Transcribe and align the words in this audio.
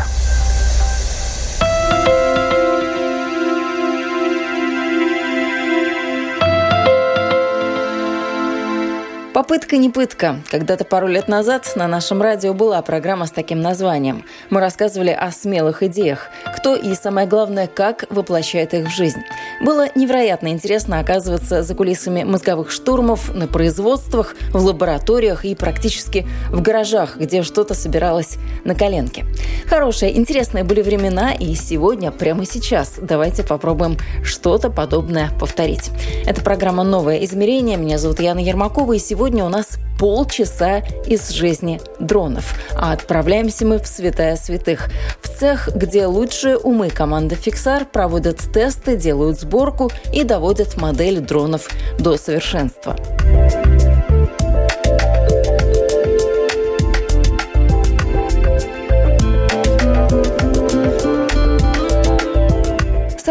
Попытка 9.51 9.75
не 9.75 9.89
пытка. 9.89 10.39
Когда-то 10.49 10.85
пару 10.85 11.07
лет 11.07 11.27
назад 11.27 11.73
на 11.75 11.85
нашем 11.85 12.21
радио 12.21 12.53
была 12.53 12.81
программа 12.81 13.25
с 13.25 13.31
таким 13.31 13.59
названием. 13.59 14.23
Мы 14.49 14.61
рассказывали 14.61 15.09
о 15.09 15.29
смелых 15.29 15.83
идеях, 15.83 16.29
кто 16.55 16.73
и, 16.73 16.93
самое 16.95 17.27
главное, 17.27 17.67
как 17.67 18.05
воплощает 18.09 18.73
их 18.73 18.87
в 18.87 18.95
жизнь. 18.95 19.19
Было 19.61 19.89
невероятно 19.93 20.47
интересно 20.47 20.99
оказываться 20.99 21.61
за 21.61 21.75
кулисами 21.75 22.23
мозговых 22.23 22.71
штурмов, 22.71 23.31
на 23.33 23.45
производствах, 23.45 24.35
в 24.51 24.65
лабораториях 24.65 25.45
и 25.45 25.53
практически 25.53 26.27
в 26.49 26.61
гаражах, 26.63 27.17
где 27.17 27.43
что-то 27.43 27.75
собиралось 27.75 28.37
на 28.65 28.73
коленке. 28.73 29.23
Хорошие, 29.67 30.17
интересные 30.17 30.63
были 30.63 30.81
времена, 30.81 31.33
и 31.33 31.53
сегодня, 31.53 32.11
прямо 32.11 32.45
сейчас, 32.45 32.95
давайте 32.99 33.43
попробуем 33.43 33.97
что-то 34.23 34.71
подобное 34.71 35.29
повторить. 35.39 35.91
Это 36.25 36.41
программа 36.41 36.83
«Новое 36.83 37.23
измерение». 37.25 37.77
Меня 37.77 37.99
зовут 37.99 38.19
Яна 38.19 38.39
Ермакова, 38.39 38.93
и 38.93 38.99
сегодня 38.99 39.45
у 39.45 39.49
нас 39.49 39.77
полчаса 40.01 40.79
из 41.05 41.29
жизни 41.29 41.79
дронов. 41.99 42.55
А 42.75 42.91
отправляемся 42.91 43.67
мы 43.67 43.77
в 43.77 43.85
святая 43.85 44.35
святых. 44.35 44.89
В 45.21 45.29
цех, 45.29 45.69
где 45.75 46.07
лучшие 46.07 46.57
умы 46.57 46.89
команды 46.89 47.35
«Фиксар» 47.35 47.85
проводят 47.85 48.39
тесты, 48.51 48.95
делают 48.95 49.39
сборку 49.51 49.91
и 50.13 50.23
доводят 50.23 50.77
модель 50.77 51.19
дронов 51.19 51.69
до 51.99 52.17
совершенства. 52.17 52.95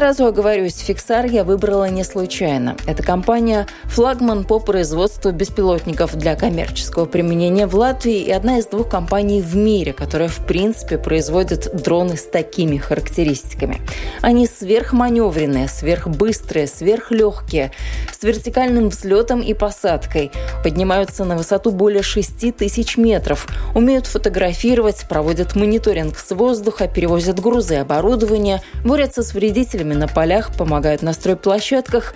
Сразу 0.00 0.24
оговорюсь, 0.24 0.78
Фиксар 0.78 1.26
я 1.26 1.44
выбрала 1.44 1.90
не 1.90 2.04
случайно. 2.04 2.74
Это 2.86 3.02
компания 3.02 3.66
флагман 3.84 4.44
по 4.44 4.58
производству 4.58 5.30
беспилотников 5.30 6.16
для 6.16 6.36
коммерческого 6.36 7.04
применения 7.04 7.66
в 7.66 7.74
Латвии 7.74 8.16
и 8.16 8.30
одна 8.30 8.60
из 8.60 8.66
двух 8.66 8.88
компаний 8.88 9.42
в 9.42 9.54
мире, 9.54 9.92
которая 9.92 10.30
в 10.30 10.46
принципе 10.46 10.96
производит 10.96 11.82
дроны 11.82 12.16
с 12.16 12.22
такими 12.22 12.78
характеристиками. 12.78 13.82
Они 14.22 14.46
сверхманевренные, 14.46 15.68
сверхбыстрые, 15.68 16.66
сверхлегкие, 16.66 17.70
с 18.18 18.22
вертикальным 18.22 18.88
взлетом 18.88 19.42
и 19.42 19.52
посадкой, 19.52 20.30
поднимаются 20.64 21.26
на 21.26 21.36
высоту 21.36 21.72
более 21.72 22.02
6 22.02 22.56
тысяч 22.56 22.96
метров, 22.96 23.46
умеют 23.74 24.06
фотографировать, 24.06 25.04
проводят 25.10 25.56
мониторинг 25.56 26.18
с 26.18 26.30
воздуха, 26.34 26.88
перевозят 26.88 27.38
грузы 27.38 27.74
и 27.74 27.78
оборудование, 27.78 28.62
борются 28.82 29.22
с 29.22 29.34
вредителями 29.34 29.89
на 29.94 30.08
полях, 30.08 30.52
помогают 30.56 31.02
на 31.02 31.12
стройплощадках. 31.12 32.14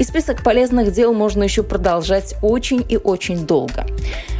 И 0.00 0.02
список 0.02 0.42
полезных 0.42 0.94
дел 0.94 1.12
можно 1.12 1.42
еще 1.42 1.62
продолжать 1.62 2.34
очень 2.40 2.82
и 2.88 2.96
очень 2.96 3.46
долго. 3.46 3.84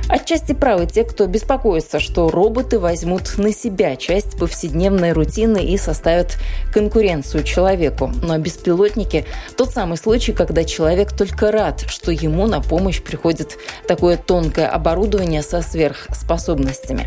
Отчасти 0.08 0.54
правы 0.54 0.86
те, 0.86 1.04
кто 1.04 1.26
беспокоится, 1.26 2.00
что 2.00 2.30
роботы 2.30 2.80
возьмут 2.80 3.36
на 3.36 3.52
себя 3.52 3.94
часть 3.94 4.38
повседневной 4.38 5.12
рутины 5.12 5.62
и 5.62 5.76
составят 5.76 6.38
конкуренцию 6.72 7.44
человеку. 7.44 8.10
Но 8.22 8.36
беспилотники– 8.38 9.26
тот 9.56 9.70
самый 9.70 9.98
случай, 9.98 10.32
когда 10.32 10.64
человек 10.64 11.12
только 11.12 11.52
рад, 11.52 11.82
что 11.86 12.10
ему 12.10 12.46
на 12.46 12.60
помощь 12.60 13.02
приходит 13.02 13.58
такое 13.86 14.16
тонкое 14.16 14.66
оборудование 14.66 15.42
со 15.42 15.60
сверхспособностями. 15.60 17.06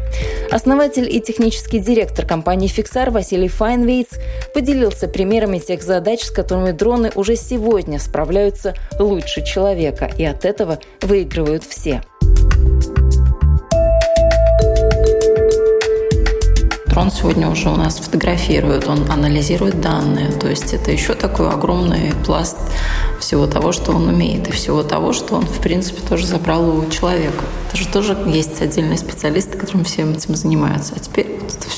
Основатель 0.51 1.13
и 1.13 1.19
технический 1.19 1.79
директор 1.79 2.25
компании 2.25 2.67
«Фиксар» 2.67 3.09
Василий 3.09 3.50
Файнвейтс 3.50 4.11
поделился 4.53 5.07
примерами 5.09 5.57
тех 5.57 5.81
задач, 5.81 6.22
с 6.22 6.31
которыми 6.31 6.72
дроны 6.72 7.11
уже 7.16 7.35
сегодня 7.35 8.00
справляются 8.00 8.42
лучше 8.99 9.43
человека, 9.43 10.09
и 10.17 10.25
от 10.25 10.45
этого 10.45 10.79
выигрывают 11.01 11.63
все. 11.63 12.01
Дрон 16.93 17.09
сегодня 17.09 17.49
уже 17.49 17.69
у 17.69 17.75
нас 17.75 17.97
фотографирует, 17.97 18.87
он 18.87 19.09
анализирует 19.09 19.81
данные. 19.81 20.31
То 20.31 20.47
есть 20.47 20.75
это 20.75 20.91
еще 20.91 21.15
такой 21.15 21.49
огромный 21.49 22.13
пласт 22.23 22.57
всего 23.19 23.47
того, 23.47 23.71
что 23.71 23.93
он 23.93 24.09
умеет, 24.09 24.47
и 24.47 24.51
всего 24.51 24.83
того, 24.83 25.11
что 25.11 25.33
он, 25.33 25.45
в 25.47 25.59
принципе, 25.59 26.07
тоже 26.07 26.27
забрал 26.27 26.69
у 26.69 26.87
человека. 26.91 27.45
Это 27.67 27.77
же 27.77 27.87
тоже 27.87 28.15
есть 28.27 28.61
отдельные 28.61 28.99
специалисты, 28.99 29.57
которым 29.57 29.85
всем 29.85 30.11
этим 30.13 30.35
занимаются. 30.35 30.93
А 30.95 30.99
теперь 30.99 31.32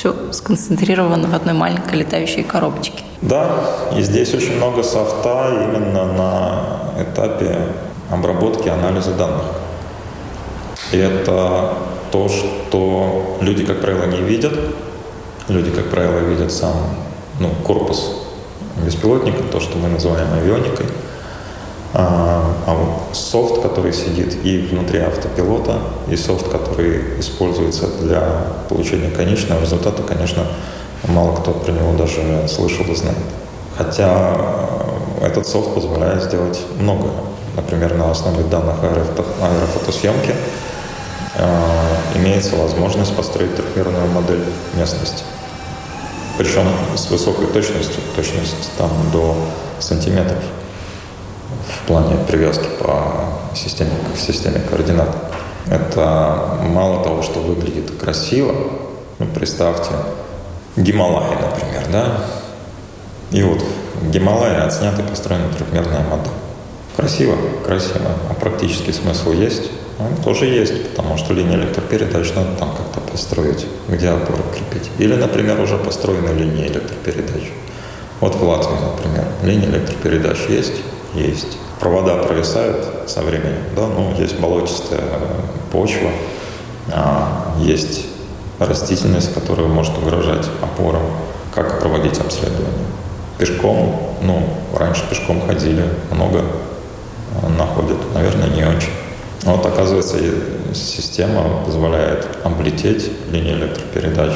все 0.06 0.34
сконцентрировано 0.34 1.28
в 1.28 1.34
одной 1.34 1.56
маленькой 1.56 2.00
летающей 2.00 2.44
коробочке. 2.44 3.04
Да, 3.22 3.50
и 3.98 4.02
здесь 4.02 4.34
очень 4.34 4.58
много 4.58 4.84
софта 4.84 5.52
именно 5.52 6.06
на 6.14 7.02
этапе 7.02 7.58
обработки 8.12 8.70
анализа 8.70 9.14
данных. 9.14 9.46
И 10.92 10.98
это 10.98 11.74
то, 12.12 12.30
что 12.30 13.38
люди, 13.42 13.66
как 13.66 13.82
правило, 13.82 14.06
не 14.06 14.22
видят, 14.22 14.54
Люди, 15.48 15.70
как 15.70 15.92
правило, 15.92 16.18
видят 16.28 16.52
сам 16.52 16.74
ну, 17.40 17.52
корпус 17.64 18.24
беспилотника, 18.84 19.44
то, 19.52 19.60
что 19.60 19.78
мы 19.78 19.90
называем 19.90 20.28
авионикой. 20.34 20.88
А, 21.98 22.44
а 22.68 23.14
софт, 23.14 23.62
который 23.62 23.94
сидит 23.94 24.44
и 24.44 24.58
внутри 24.58 25.00
автопилота, 25.00 25.80
и 26.10 26.18
софт, 26.18 26.50
который 26.50 27.22
используется 27.22 27.88
для 28.02 28.22
получения 28.68 29.10
конечного 29.10 29.62
результата, 29.62 30.04
конечно, 30.04 30.44
мало 31.08 31.38
кто 31.38 31.52
про 31.52 31.72
него 31.72 31.94
даже 31.94 32.50
слышал 32.50 32.86
и 32.88 32.96
знает. 32.96 33.18
Хотя 33.78 34.38
этот 35.22 35.48
софт 35.48 35.74
позволяет 35.74 36.22
сделать 36.24 36.60
многое. 36.78 37.14
Например, 37.56 37.94
на 37.94 38.12
основе 38.12 38.44
данных 38.44 38.76
аэрофотосъемки 38.84 40.36
э, 41.36 41.48
имеется 42.16 42.58
возможность 42.58 43.16
построить 43.16 43.56
трехмерную 43.56 44.08
модель 44.08 44.44
местности. 44.74 45.24
Причем 46.38 46.68
с 46.98 47.10
высокой 47.10 47.48
точностью, 47.48 48.02
точность 48.18 48.70
там 48.78 48.90
до 49.14 49.38
сантиметров 49.80 50.44
в 51.68 51.88
плане 51.88 52.18
привязки 52.28 52.68
по 52.80 53.56
системе, 53.56 53.92
к 54.14 54.18
системе 54.18 54.62
координат. 54.70 55.10
Это 55.68 56.60
мало 56.70 57.04
того, 57.04 57.24
что 57.24 57.40
выглядит 57.40 57.92
красиво, 58.00 58.54
ну, 59.18 59.26
представьте, 59.34 59.92
Гималаи, 60.76 61.36
например, 61.42 61.84
да, 61.92 62.18
и 63.32 63.42
вот 63.42 63.64
отснята 64.66 65.02
и 65.02 65.08
построена 65.08 65.50
трехмерная 65.50 66.04
модель. 66.04 66.32
Красиво, 66.96 67.36
красиво, 67.66 68.12
а 68.30 68.34
практический 68.34 68.94
смысл 68.94 69.32
есть? 69.32 69.72
Он 70.00 70.16
тоже 70.24 70.46
есть, 70.46 70.90
потому 70.90 71.18
что 71.18 71.34
линия 71.34 71.56
электропередач 71.56 72.34
надо 72.34 72.56
там 72.60 72.72
как-то 72.76 73.00
построить, 73.12 73.66
где 73.88 74.10
опоры 74.10 74.44
крепить. 74.54 74.90
Или, 74.98 75.16
например, 75.16 75.60
уже 75.62 75.78
построена 75.78 76.32
линия 76.32 76.68
электропередач. 76.68 77.52
Вот 78.20 78.36
в 78.36 78.44
Латвии, 78.44 78.76
например, 78.76 79.26
линия 79.44 79.70
электропередач 79.70 80.38
есть? 80.50 80.74
Есть. 81.16 81.58
Провода 81.80 82.16
провисают 82.18 83.10
со 83.10 83.22
временем, 83.22 83.64
да, 83.76 83.88
ну, 83.88 84.14
есть 84.18 84.40
болотистая 84.40 85.02
почва, 85.72 86.10
а, 86.92 87.54
есть 87.60 88.06
растительность, 88.60 89.34
которая 89.34 89.68
может 89.68 89.98
угрожать 89.98 90.46
опорам. 90.62 91.04
Как 91.54 91.80
проводить 91.80 92.20
обследование? 92.20 92.86
Пешком, 93.38 94.16
ну, 94.22 94.42
раньше 94.78 95.04
пешком 95.10 95.42
ходили, 95.48 95.84
много 96.12 96.44
находят, 97.58 97.98
наверное, 98.14 98.50
не 98.50 98.64
очень. 98.64 98.92
Вот, 99.44 99.66
оказывается, 99.66 100.18
система 100.74 101.64
позволяет 101.66 102.28
облететь 102.44 103.12
линии 103.32 103.54
электропередач, 103.54 104.34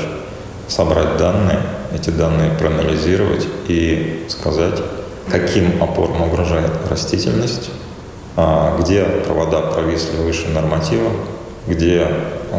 собрать 0.68 1.18
данные, 1.18 1.60
эти 1.94 2.10
данные 2.10 2.52
проанализировать 2.52 3.48
и 3.68 4.26
сказать, 4.30 4.80
каким 5.30 5.82
опорам 5.82 6.24
угрожает 6.24 6.72
растительность, 6.90 7.70
а, 8.36 8.78
где 8.80 9.04
провода 9.04 9.62
провисли 9.62 10.18
выше 10.18 10.50
норматива, 10.50 11.12
где 11.68 12.08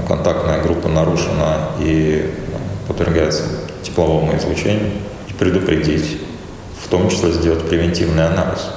контактная 0.07 0.63
группа 0.63 0.89
нарушена 0.89 1.71
и 1.81 2.33
подвергается 2.87 3.45
тепловому 3.83 4.37
излучению, 4.37 4.91
и 5.29 5.33
предупредить, 5.33 6.21
в 6.85 6.89
том 6.89 7.09
числе 7.09 7.33
сделать 7.33 7.69
превентивный 7.69 8.27
анализ, 8.27 8.69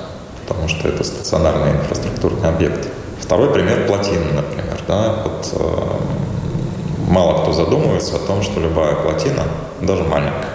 потому 0.45 0.67
что 0.67 0.87
это 0.87 1.03
стационарный 1.03 1.71
инфраструктурный 1.71 2.49
объект 2.49 2.87
Второй 3.23 3.53
пример– 3.53 3.85
плотина, 3.87 4.25
например. 4.33 4.77
Да? 4.85 5.23
Вот, 5.23 5.49
э, 5.53 7.09
мало 7.09 7.41
кто 7.41 7.53
задумывается 7.53 8.17
о 8.17 8.19
том, 8.19 8.43
что 8.43 8.59
любая 8.59 8.95
плотина, 8.95 9.43
даже 9.81 10.03
маленькая, 10.03 10.49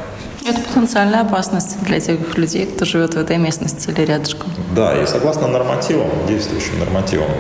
это 0.48 0.60
потенциальная 0.60 1.20
опасность 1.20 1.80
для 1.82 2.00
тех 2.00 2.36
людей, 2.36 2.66
кто 2.66 2.84
живет 2.84 3.14
в 3.14 3.18
этой 3.18 3.38
местности 3.38 3.90
или 3.90 4.02
рядышком. 4.02 4.50
Да, 4.74 5.00
и 5.00 5.06
согласно 5.06 5.46
нормативам, 5.48 6.08
действующим 6.26 6.78
нормативам, 6.78 7.30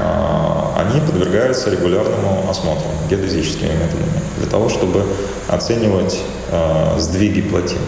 а, 0.00 0.74
они 0.76 1.00
подвергаются 1.00 1.70
регулярному 1.70 2.48
осмотру 2.48 2.86
геодезическими 3.10 3.68
методами 3.72 4.20
для 4.38 4.46
того, 4.48 4.68
чтобы 4.68 5.04
оценивать 5.48 6.18
а, 6.50 6.98
сдвиги 6.98 7.42
плотины. 7.42 7.80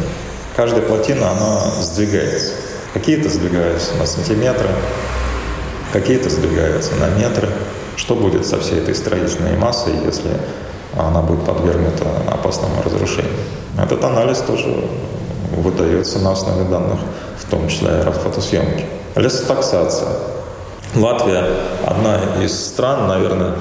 Каждая 0.56 0.82
плотина, 0.82 1.30
она 1.30 1.70
сдвигается. 1.80 2.52
Какие-то 2.92 3.28
сдвигаются 3.28 3.94
на 3.94 4.06
сантиметры, 4.06 4.68
какие-то 5.92 6.28
сдвигаются 6.28 6.92
на 6.96 7.08
метры. 7.18 7.48
Что 7.96 8.14
будет 8.14 8.46
со 8.46 8.58
всей 8.58 8.78
этой 8.78 8.94
строительной 8.94 9.56
массой, 9.56 9.92
если 10.04 10.30
она 11.08 11.22
будет 11.22 11.44
подвергнута 11.44 12.04
опасному 12.30 12.82
разрушению? 12.84 13.32
Этот 13.78 14.04
анализ 14.04 14.38
тоже 14.38 14.84
выдается 15.56 16.18
на 16.18 16.32
основе 16.32 16.64
данных, 16.64 16.98
в 17.38 17.50
том 17.50 17.68
числе 17.68 17.88
аэрофотосъемки. 17.88 18.84
Лесотаксация. 19.16 20.08
Латвия 20.94 21.44
одна 21.86 22.18
из 22.42 22.52
стран, 22.52 23.06
наверное, 23.06 23.54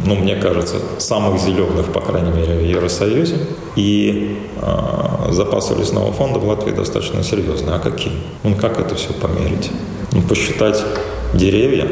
ну, 0.00 0.16
мне 0.16 0.36
кажется, 0.36 0.76
самых 0.98 1.40
зеленых, 1.40 1.86
по 1.92 2.00
крайней 2.00 2.30
мере, 2.30 2.58
в 2.58 2.62
Евросоюзе. 2.62 3.36
И 3.76 4.38
э, 4.60 5.32
запасы 5.32 5.74
лесного 5.74 6.12
фонда 6.12 6.38
в 6.38 6.48
Латвии 6.48 6.72
достаточно 6.72 7.22
серьезные. 7.22 7.76
А 7.76 7.78
какие? 7.78 8.12
Ну, 8.42 8.54
как 8.54 8.78
это 8.78 8.94
все 8.96 9.12
померить? 9.12 9.70
Ну, 10.12 10.22
посчитать 10.22 10.82
деревья, 11.32 11.88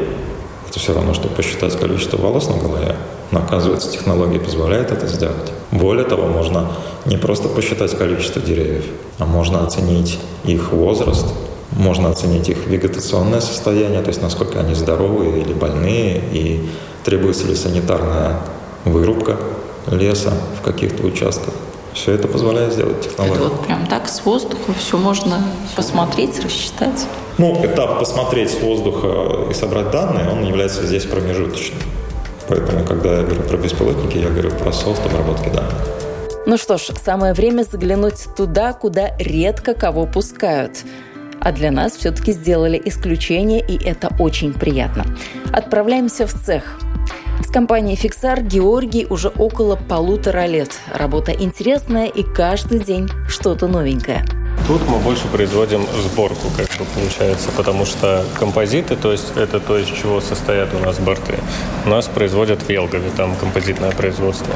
это 0.69 0.79
все 0.79 0.95
равно, 0.95 1.15
что 1.15 1.29
посчитать 1.29 1.79
количество 1.79 2.17
волос 2.19 2.49
на 2.49 2.57
голове. 2.57 2.97
Но, 3.33 3.41
оказывается, 3.41 3.91
технология 3.91 4.39
позволяет 4.39 4.93
это 4.93 5.07
сделать. 5.07 5.53
Более 5.71 6.05
того, 6.05 6.27
можно 6.27 6.69
не 7.07 7.17
просто 7.17 7.49
посчитать 7.49 7.97
количество 7.97 8.43
деревьев, 8.43 8.85
а 9.19 9.25
можно 9.25 9.65
оценить 9.65 10.19
их 10.45 10.71
возраст, 10.73 11.27
можно 11.71 12.11
оценить 12.11 12.51
их 12.51 12.67
вегетационное 12.67 13.41
состояние, 13.41 14.03
то 14.03 14.09
есть 14.09 14.21
насколько 14.21 14.61
они 14.61 14.75
здоровые 14.75 15.41
или 15.41 15.55
больные, 15.55 16.23
и 16.33 16.69
требуется 17.05 17.47
ли 17.47 17.55
санитарная 17.55 18.39
вырубка 18.85 19.39
леса 19.91 20.33
в 20.61 20.63
каких-то 20.63 21.03
участках. 21.05 21.55
Все 21.95 22.13
это 22.13 22.29
позволяет 22.29 22.75
сделать 22.75 23.01
технология. 23.01 23.35
Это 23.35 23.49
вот 23.49 23.67
прям 23.67 23.87
так 23.87 24.09
с 24.09 24.25
воздуха 24.25 24.73
все 24.79 24.99
можно 24.99 25.43
посмотреть, 25.75 26.43
рассчитать? 26.45 27.07
Ну, 27.39 27.65
этап 27.65 27.99
посмотреть 27.99 28.51
с 28.51 28.61
воздуха 28.61 29.51
и 29.51 29.55
собрать 29.55 29.91
данные, 29.91 30.29
он 30.31 30.45
является 30.45 30.87
здесь 30.87 31.05
промежуточным. 31.05 31.79
Поэтому, 32.53 32.85
когда 32.85 33.17
я 33.17 33.23
говорю 33.23 33.43
про 33.45 33.57
беспилотники, 33.57 34.19
я 34.19 34.29
говорю 34.29 34.51
про 34.51 34.73
софт 34.73 35.07
обработки 35.07 35.49
данных. 35.49 35.73
Ну 36.45 36.59
что 36.59 36.77
ж, 36.77 36.91
самое 37.03 37.33
время 37.33 37.63
заглянуть 37.63 38.27
туда, 38.37 38.75
куда 38.75 39.17
редко 39.19 39.73
кого 39.73 40.05
пускают. 40.05 40.85
А 41.41 41.51
для 41.53 41.71
нас 41.71 41.93
все-таки 41.93 42.33
сделали 42.33 42.81
исключение, 42.85 43.65
и 43.67 43.83
это 43.83 44.15
очень 44.19 44.53
приятно. 44.53 45.07
Отправляемся 45.51 46.27
в 46.27 46.35
цех. 46.35 46.79
С 47.43 47.51
компанией 47.51 47.97
«Фиксар» 47.97 48.43
Георгий 48.43 49.07
уже 49.09 49.29
около 49.29 49.77
полутора 49.77 50.45
лет. 50.45 50.73
Работа 50.95 51.33
интересная 51.33 52.09
и 52.09 52.23
каждый 52.23 52.81
день 52.81 53.09
что-то 53.29 53.67
новенькое– 53.67 54.27
Тут 54.67 54.89
мы 54.89 54.99
больше 54.99 55.27
производим 55.27 55.87
сборку, 56.03 56.49
как 56.57 56.69
бы 56.79 56.85
получается, 56.95 57.51
потому 57.57 57.85
что 57.85 58.25
композиты, 58.39 58.95
то 58.95 59.11
есть 59.11 59.33
это 59.37 59.59
то, 59.59 59.77
из 59.77 59.87
чего 59.87 60.21
состоят 60.21 60.69
у 60.75 60.79
нас 60.79 60.99
борты, 60.99 61.35
у 61.85 61.89
нас 61.89 62.07
производят 62.07 62.63
в 62.63 62.71
Елгове, 62.71 63.11
там 63.17 63.35
композитное 63.35 63.91
производство. 63.91 64.55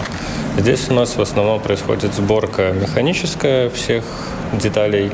Здесь 0.56 0.88
у 0.88 0.94
нас 0.94 1.16
в 1.16 1.20
основном 1.20 1.60
происходит 1.60 2.14
сборка 2.14 2.72
механическая 2.72 3.68
всех 3.68 4.04
деталей 4.52 5.10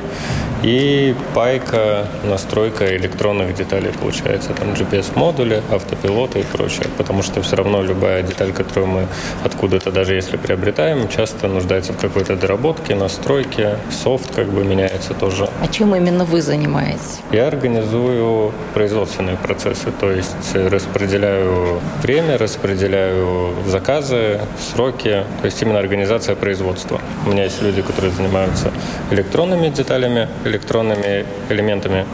и 0.62 1.15
пайка, 1.35 2.06
настройка 2.23 2.97
электронных 2.97 3.55
деталей 3.55 3.91
получается. 4.00 4.50
Там 4.53 4.75
GPS-модули, 4.75 5.61
автопилоты 5.73 6.41
и 6.41 6.43
прочее. 6.44 6.87
Потому 6.97 7.23
что 7.23 7.43
все 7.43 7.56
равно 7.56 7.83
любая 7.83 8.23
деталь, 8.23 8.53
которую 8.53 8.87
мы 8.87 9.06
откуда-то, 9.44 9.91
даже 9.91 10.15
если 10.15 10.37
приобретаем, 10.37 11.09
часто 11.09 11.49
нуждается 11.49 11.93
в 11.93 11.99
какой-то 11.99 12.37
доработке, 12.37 12.94
настройке. 12.94 13.77
Софт 13.91 14.33
как 14.35 14.49
бы 14.50 14.62
меняется 14.62 14.81
тоже. 15.20 15.49
А 15.61 15.69
чем 15.69 15.94
именно 15.94 16.25
вы 16.25 16.43
занимаетесь? 16.43 17.20
Я 17.32 17.46
организую 17.49 18.52
производственные 18.75 19.37
процессы. 19.37 19.90
То 20.00 20.11
есть 20.11 20.55
распределяю 20.55 21.81
время, 22.02 22.38
распределяю 22.38 23.55
заказы, 23.67 24.40
сроки. 24.58 25.25
То 25.40 25.46
есть 25.46 25.62
именно 25.62 25.79
организация 25.79 26.34
производства. 26.37 27.00
У 27.26 27.31
меня 27.31 27.44
есть 27.44 27.62
люди, 27.62 27.82
которые 27.82 28.12
занимаются 28.12 28.73
электронными 29.11 29.69
деталями, 29.69 30.29
электронными 30.44 31.25
элементами. 31.49 32.05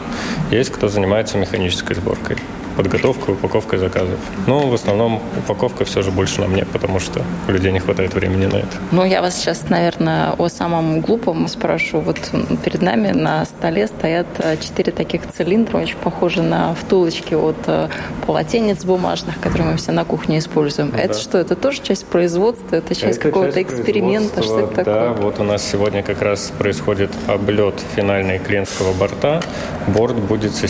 Есть 0.51 0.71
кто 0.71 0.87
занимается 0.87 1.37
механической 1.37 1.95
сборкой 1.95 2.37
подготовкой, 2.77 3.35
упаковкой 3.35 3.79
заказов. 3.79 4.19
Но 4.47 4.67
в 4.69 4.73
основном 4.73 5.21
упаковка 5.37 5.85
все 5.85 6.01
же 6.01 6.11
больше 6.11 6.41
на 6.41 6.47
мне, 6.47 6.65
потому 6.65 6.99
что 6.99 7.21
у 7.47 7.51
людей 7.51 7.71
не 7.71 7.79
хватает 7.79 8.13
времени 8.13 8.45
на 8.45 8.57
это. 8.57 8.77
Ну, 8.91 9.03
я 9.03 9.21
вас 9.21 9.35
сейчас, 9.35 9.69
наверное, 9.69 10.31
о 10.31 10.49
самом 10.49 11.01
глупом 11.01 11.47
спрошу. 11.47 11.99
Вот 11.99 12.17
перед 12.63 12.81
нами 12.81 13.11
на 13.11 13.45
столе 13.45 13.87
стоят 13.87 14.27
э, 14.39 14.57
четыре 14.57 14.91
таких 14.91 15.21
цилиндра, 15.31 15.77
очень 15.77 15.97
похожи 15.97 16.41
на 16.41 16.73
втулочки 16.75 17.33
от 17.33 17.57
э, 17.67 17.89
полотенец 18.25 18.83
бумажных, 18.85 19.39
которые 19.39 19.71
мы 19.71 19.77
все 19.77 19.91
на 19.91 20.05
кухне 20.05 20.39
используем. 20.39 20.91
Да. 20.91 20.99
Это 20.99 21.19
что? 21.19 21.37
Это 21.37 21.55
тоже 21.55 21.81
часть 21.81 22.05
производства? 22.05 22.75
Это 22.75 22.95
часть 22.95 23.19
какого-то 23.19 23.61
эксперимента? 23.61 24.43
Что 24.43 24.59
это 24.59 24.83
да, 24.83 24.83
такое? 24.83 25.23
вот 25.23 25.39
у 25.39 25.43
нас 25.43 25.63
сегодня 25.63 26.03
как 26.03 26.21
раз 26.21 26.51
происходит 26.57 27.11
облет 27.27 27.75
финальной 27.95 28.39
клиентского 28.39 28.93
борта. 28.93 29.41
Борт 29.87 30.15
будет 30.15 30.55
с 30.55 30.67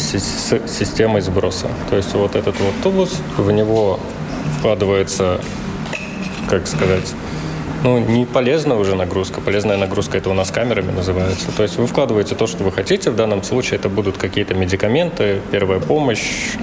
системой 0.68 1.22
сброса. 1.22 1.68
То 1.90 1.96
есть 2.00 2.14
вот 2.14 2.36
этот 2.36 2.60
вот 2.60 2.74
тубус, 2.82 3.22
в 3.38 3.52
него 3.52 4.00
вкладывается, 4.58 5.40
как 6.50 6.66
сказать, 6.68 7.14
ну, 7.84 7.98
не 7.98 8.26
полезная 8.26 8.78
уже 8.78 8.96
нагрузка. 8.96 9.42
Полезная 9.42 9.78
нагрузка 9.78 10.18
это 10.18 10.30
у 10.30 10.34
нас 10.34 10.52
камерами 10.52 10.92
называется. 10.92 11.48
То 11.56 11.64
есть 11.64 11.78
вы 11.78 11.88
вкладываете 11.88 12.36
то, 12.36 12.48
что 12.48 12.64
вы 12.64 12.72
хотите. 12.72 13.10
В 13.10 13.16
данном 13.16 13.44
случае 13.44 13.80
это 13.80 13.90
будут 13.90 14.18
какие-то 14.18 14.54
медикаменты, 14.54 15.42
первая 15.52 15.80
помощь. 15.80 16.56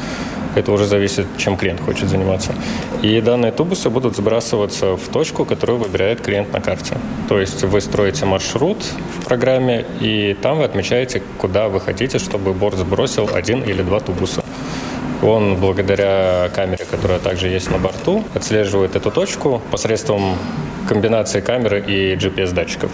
Это 0.54 0.72
уже 0.72 0.86
зависит, 0.86 1.26
чем 1.36 1.56
клиент 1.58 1.80
хочет 1.80 2.08
заниматься. 2.08 2.54
И 3.02 3.20
данные 3.20 3.52
тубусы 3.52 3.90
будут 3.90 4.16
сбрасываться 4.16 4.96
в 4.96 5.08
точку, 5.08 5.44
которую 5.44 5.78
выбирает 5.78 6.22
клиент 6.22 6.52
на 6.52 6.62
карте. 6.62 6.96
То 7.28 7.38
есть 7.38 7.62
вы 7.62 7.82
строите 7.82 8.24
маршрут 8.24 8.78
в 9.18 9.24
программе, 9.26 9.84
и 10.00 10.34
там 10.40 10.58
вы 10.58 10.64
отмечаете, 10.64 11.22
куда 11.38 11.68
вы 11.68 11.80
хотите, 11.80 12.18
чтобы 12.18 12.54
борт 12.54 12.78
сбросил 12.78 13.28
один 13.34 13.62
или 13.62 13.82
два 13.82 14.00
тубуса. 14.00 14.45
Он 15.22 15.56
благодаря 15.56 16.50
камере, 16.54 16.84
которая 16.84 17.18
также 17.18 17.48
есть 17.48 17.70
на 17.70 17.78
борту, 17.78 18.24
отслеживает 18.34 18.96
эту 18.96 19.10
точку 19.10 19.62
посредством 19.70 20.36
комбинации 20.88 21.40
камеры 21.40 21.80
и 21.80 22.14
GPS-датчиков 22.14 22.90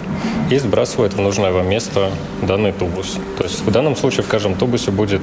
и 0.50 0.58
сбрасывает 0.58 1.14
в 1.14 1.20
нужное 1.20 1.52
вам 1.52 1.68
место 1.68 2.10
данный 2.40 2.72
тубус. 2.72 3.18
То 3.36 3.44
есть 3.44 3.60
в 3.60 3.70
данном 3.70 3.96
случае 3.96 4.22
в 4.22 4.28
каждом 4.28 4.54
тубусе 4.54 4.90
будет 4.90 5.22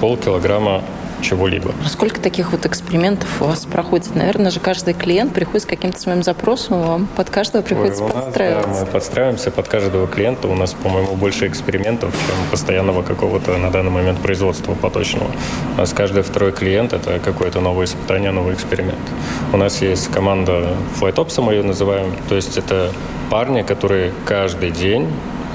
полкилограмма 0.00 0.82
чего-либо. 1.20 1.72
А 1.84 1.88
сколько 1.88 2.20
таких 2.20 2.52
вот 2.52 2.66
экспериментов 2.66 3.42
у 3.42 3.46
вас 3.46 3.64
проходит? 3.64 4.14
Наверное 4.14 4.50
же 4.50 4.60
каждый 4.60 4.94
клиент 4.94 5.32
приходит 5.32 5.62
с 5.62 5.66
каким-то 5.66 5.98
своим 6.00 6.22
запросом, 6.22 6.82
вам 6.82 7.06
под 7.06 7.30
каждого 7.30 7.62
приходится 7.62 8.04
Ой, 8.04 8.10
подстраиваться. 8.10 8.68
Нас, 8.68 8.78
да, 8.78 8.84
мы 8.84 8.90
подстраиваемся 8.90 9.50
под 9.50 9.68
каждого 9.68 10.06
клиента. 10.06 10.48
У 10.48 10.54
нас, 10.54 10.74
по-моему, 10.74 11.14
больше 11.14 11.46
экспериментов, 11.46 12.14
чем 12.26 12.36
постоянного 12.50 13.02
какого-то 13.02 13.56
на 13.56 13.70
данный 13.70 13.90
момент 13.90 14.20
производства 14.20 14.74
поточного. 14.74 15.30
У 15.76 15.80
нас 15.80 15.92
каждый 15.92 16.22
второй 16.22 16.52
клиент– 16.52 16.92
это 16.92 17.18
какое-то 17.18 17.60
новое 17.60 17.86
испытание, 17.86 18.30
новый 18.30 18.54
эксперимент. 18.54 18.98
У 19.52 19.56
нас 19.56 19.82
есть 19.82 20.08
команда 20.08 20.74
FlightOps, 21.00 21.40
мы 21.40 21.54
ее 21.54 21.62
называем. 21.62 22.12
То 22.28 22.34
есть 22.34 22.56
это 22.58 22.92
парни, 23.30 23.62
которые 23.62 24.12
каждый 24.24 24.70
день 24.70 25.08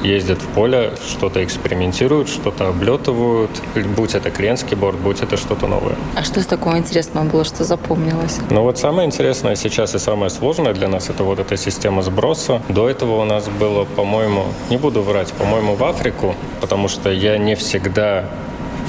ездят 0.03 0.41
в 0.41 0.48
поле, 0.48 0.93
что-то 1.08 1.43
экспериментируют, 1.43 2.29
что-то 2.29 2.67
облетывают, 2.70 3.51
будь 3.96 4.15
это 4.15 4.31
клиентский 4.31 4.75
борт, 4.75 4.98
будь 4.98 5.22
это 5.22 5.38
что-то 5.38 5.67
новое. 5.67 5.96
А 6.15 6.24
что 6.24 6.39
из 6.39 6.46
такого 6.46 6.77
интересного 6.77 7.25
было, 7.25 7.43
что 7.43 7.63
запомнилось? 7.63 8.39
Ну 8.50 8.63
вот 8.63 8.77
самое 8.77 9.08
интересное 9.08 9.55
сейчас 9.55 9.96
и 9.96 10.00
самое 10.00 10.29
сложное 10.29 10.74
для 10.74 10.88
нас 10.88 11.10
это 11.10 11.24
вот 11.24 11.39
эта 11.39 11.58
система 11.58 12.01
сброса. 12.01 12.62
До 12.70 12.89
этого 12.89 13.22
у 13.22 13.25
нас 13.25 13.48
было, 13.48 13.86
по-моему, 13.86 14.46
не 14.70 14.77
буду 14.77 15.01
врать, 15.01 15.31
по-моему, 15.34 15.75
в 15.75 15.84
Африку, 15.84 16.36
потому 16.60 16.88
что 16.88 17.12
я 17.12 17.38
не 17.38 17.55
всегда 17.55 18.25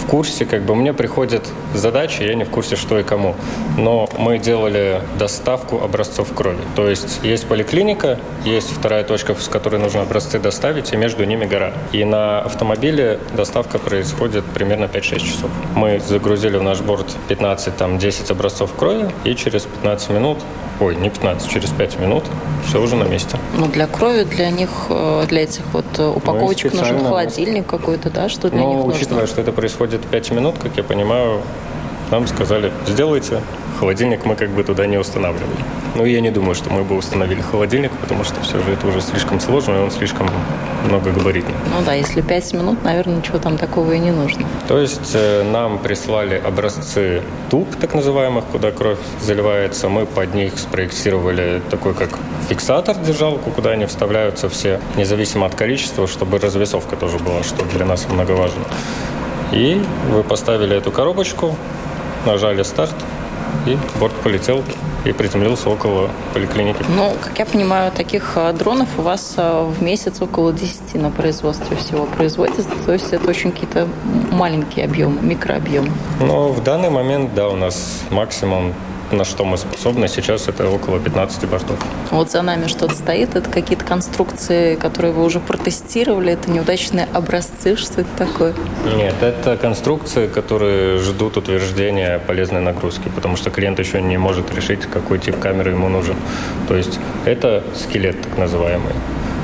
в 0.03 0.07
курсе, 0.07 0.45
как 0.45 0.63
бы 0.63 0.75
мне 0.75 0.93
приходят 0.93 1.49
задачи, 1.75 2.23
я 2.23 2.35
не 2.35 2.45
в 2.45 2.51
курсе, 2.51 2.77
что 2.77 2.99
и 2.99 3.03
кому. 3.03 3.35
Но 3.79 4.09
мы 4.19 4.39
делали 4.39 5.01
доставку 5.19 5.79
образцов 5.83 6.35
крови. 6.35 6.59
То 6.75 6.89
есть 6.89 7.21
есть 7.23 7.47
поликлиника, 7.47 8.19
есть 8.45 8.71
вторая 8.71 9.05
точка, 9.05 9.35
с 9.35 9.49
которой 9.49 9.79
нужно 9.81 10.03
образцы 10.03 10.39
доставить, 10.39 10.93
и 10.93 10.97
между 10.97 11.25
ними 11.25 11.47
гора. 11.47 11.73
И 11.93 12.05
на 12.05 12.41
автомобиле 12.41 13.21
доставка 13.37 13.79
происходит 13.79 14.45
примерно 14.45 14.85
5-6 14.85 15.19
часов. 15.21 15.51
Мы 15.75 16.01
загрузили 16.01 16.57
в 16.57 16.63
наш 16.63 16.81
борт 16.81 17.07
15, 17.29 17.77
там, 17.77 17.99
10 17.99 18.31
образцов 18.31 18.75
крови, 18.75 19.09
и 19.25 19.35
через 19.35 19.63
15 19.63 20.11
минут 20.11 20.39
ой, 20.81 20.97
не 20.97 21.11
15, 21.11 21.51
через 21.51 21.71
5 21.71 21.99
минут 22.01 22.25
все 22.67 22.81
уже 22.81 22.97
на 22.97 23.05
месте. 23.05 23.39
Ну, 23.57 23.67
для 23.67 23.87
крови, 23.87 24.25
для 24.25 24.51
них, 24.51 24.71
э, 24.89 25.27
для 25.29 25.43
этих 25.43 25.65
вот 25.73 25.87
э, 25.99 26.07
упаковочек 26.07 26.75
нужен 26.75 27.05
холодильник 27.05 27.67
какой-то, 27.67 28.11
да, 28.11 28.29
что 28.29 28.49
для 28.51 28.61
ну, 28.61 28.69
них 28.69 28.77
нужно? 28.79 28.95
учитывая, 28.95 29.27
что 29.27 29.41
это 29.41 29.53
происходит 29.53 30.03
5 30.03 30.31
минут, 30.33 30.57
как 30.63 30.77
я 30.77 30.83
понимаю, 30.83 31.43
нам 32.11 32.27
сказали, 32.27 32.73
сделайте, 32.87 33.41
холодильник 33.83 34.25
мы 34.25 34.37
как 34.37 34.51
бы 34.51 34.63
туда 34.63 34.87
не 34.87 34.97
устанавливали. 34.97 35.65
Ну, 35.97 36.05
я 36.05 36.21
не 36.21 36.31
думаю, 36.31 36.55
что 36.55 36.71
мы 36.71 36.85
бы 36.85 36.97
установили 36.97 37.41
холодильник, 37.41 37.91
потому 38.01 38.23
что 38.23 38.41
все 38.41 38.63
же 38.63 38.73
это 38.75 38.87
уже 38.87 39.01
слишком 39.01 39.41
сложно, 39.41 39.73
и 39.75 39.79
он 39.79 39.91
слишком 39.91 40.31
многогабаритный. 40.89 41.55
Ну 41.67 41.85
да, 41.85 41.95
если 41.95 42.21
5 42.21 42.53
минут, 42.55 42.85
наверное, 42.85 43.17
ничего 43.17 43.39
там 43.39 43.59
такого 43.59 43.91
и 43.91 43.99
не 43.99 44.13
нужно. 44.13 44.47
То 44.69 44.79
есть 44.79 45.11
э, 45.15 45.43
нам 45.43 45.81
прислали 45.81 46.41
образцы 46.47 47.23
туб, 47.51 47.67
так 47.81 47.95
называемых, 47.95 48.45
куда 48.53 48.71
кровь 48.71 49.01
заливается. 49.21 49.89
Мы 49.89 50.07
под 50.07 50.33
них 50.33 50.61
спроектировали 50.61 51.61
такой, 51.69 51.95
как 51.95 52.11
фиксатор, 52.49 52.97
держалку, 52.97 53.51
куда 53.51 53.71
они 53.71 53.87
вставляются 53.87 54.49
все, 54.49 54.79
независимо 54.97 55.47
от 55.47 55.57
количества, 55.57 56.07
чтобы 56.07 56.39
развесовка 56.39 56.95
тоже 56.95 57.19
была, 57.19 57.43
что 57.43 57.65
для 57.65 57.85
нас 57.85 58.07
многоважно. 58.09 58.63
И 59.51 59.83
вы 60.09 60.23
поставили 60.23 60.77
эту 60.77 60.93
коробочку, 60.93 61.57
нажали 62.27 62.63
старт, 62.63 62.95
и 63.67 63.79
борт 63.99 64.15
полетел 64.23 64.63
и 65.05 65.13
приземлился 65.13 65.69
около 65.71 66.11
поликлиники. 66.33 66.85
Ну, 66.97 67.13
как 67.21 67.39
я 67.39 67.47
понимаю, 67.47 67.91
таких 67.93 68.33
э, 68.37 68.53
дронов 68.53 68.89
у 68.99 69.03
вас 69.03 69.35
э, 69.37 69.65
в 69.65 69.83
месяц 69.83 70.21
около 70.23 70.53
10 70.53 70.95
на 70.95 71.11
производстве 71.11 71.77
всего 71.77 72.07
производится. 72.07 72.63
То 72.87 72.93
есть 72.93 73.13
это 73.13 73.29
очень 73.29 73.53
какие-то 73.53 73.89
маленькие 74.31 74.85
объемы, 74.85 75.21
микрообъемы. 75.21 75.91
Ну, 76.21 76.49
в 76.49 76.63
данный 76.63 76.91
момент, 76.91 77.35
да, 77.35 77.49
у 77.49 77.57
нас 77.57 78.03
максимум 78.11 78.75
на 79.13 79.25
что 79.25 79.45
мы 79.45 79.57
способны. 79.57 80.09
Сейчас 80.09 80.49
это 80.49 80.69
около 80.69 80.99
15 80.99 81.49
бортов. 81.49 81.79
Вот 82.11 82.31
за 82.31 82.43
нами 82.43 82.67
что-то 82.67 82.95
стоит. 82.95 83.37
Это 83.37 83.49
какие-то 83.51 83.85
конструкции, 83.85 84.77
которые 84.77 85.13
вы 85.13 85.25
уже 85.25 85.41
протестировали? 85.41 86.33
Это 86.33 86.51
неудачные 86.51 87.09
образцы? 87.13 87.77
Что 87.77 88.01
это 88.01 88.11
такое? 88.17 88.55
Нет, 88.97 89.15
это 89.21 89.57
конструкции, 89.57 90.27
которые 90.27 90.99
ждут 90.99 91.37
утверждения 91.37 92.19
полезной 92.19 92.61
нагрузки, 92.61 93.09
потому 93.15 93.37
что 93.37 93.51
клиент 93.51 93.79
еще 93.79 94.01
не 94.01 94.19
может 94.19 94.55
решить, 94.55 94.87
какой 94.87 95.19
тип 95.19 95.39
камеры 95.39 95.71
ему 95.73 95.89
нужен. 95.89 96.17
То 96.69 96.77
есть 96.77 96.99
это 97.25 97.63
скелет 97.75 98.21
так 98.23 98.39
называемый. 98.39 98.93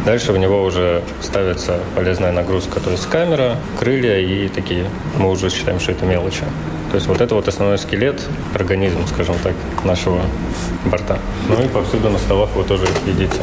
Дальше 0.04 0.32
в 0.32 0.38
него 0.38 0.62
уже 0.62 1.02
ставится 1.20 1.80
полезная 1.94 2.32
нагрузка, 2.32 2.80
то 2.80 2.90
есть 2.90 3.06
камера, 3.10 3.56
крылья 3.78 4.18
и 4.18 4.48
такие. 4.48 4.86
Мы 5.18 5.30
уже 5.30 5.50
считаем, 5.50 5.80
что 5.80 5.92
это 5.92 6.06
мелочи. 6.06 6.44
То 6.90 6.94
есть 6.94 7.06
вот 7.06 7.20
это 7.20 7.34
вот 7.34 7.46
основной 7.46 7.78
скелет, 7.78 8.22
организм, 8.54 9.06
скажем 9.06 9.36
так, 9.42 9.54
нашего 9.84 10.22
борта. 10.86 11.18
Ну 11.48 11.62
и 11.62 11.68
повсюду 11.68 12.08
на 12.08 12.18
столах 12.18 12.48
вы 12.54 12.64
тоже 12.64 12.84
их 12.84 13.02
видите. 13.04 13.40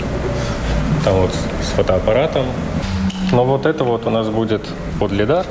Там 1.04 1.16
вот 1.16 1.32
с 1.62 1.68
фотоаппаратом. 1.75 2.46
Но 3.32 3.46
вот 3.46 3.66
это 3.66 3.84
вот 3.84 4.08
у 4.08 4.10
нас 4.10 4.30
будет 4.30 4.62
под 5.00 5.12
лидар, 5.12 5.46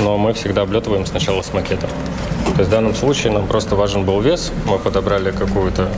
но 0.00 0.18
мы 0.18 0.32
всегда 0.34 0.62
облетываем 0.62 1.06
сначала 1.06 1.42
с 1.42 1.52
макетом. 1.54 1.90
То 2.54 2.58
есть 2.58 2.68
в 2.68 2.70
данном 2.70 2.94
случае 2.94 3.32
нам 3.32 3.46
просто 3.46 3.74
важен 3.74 4.04
был 4.04 4.20
вес. 4.20 4.52
Мы 4.66 4.78
подобрали 4.78 5.30
какую-то 5.30 5.88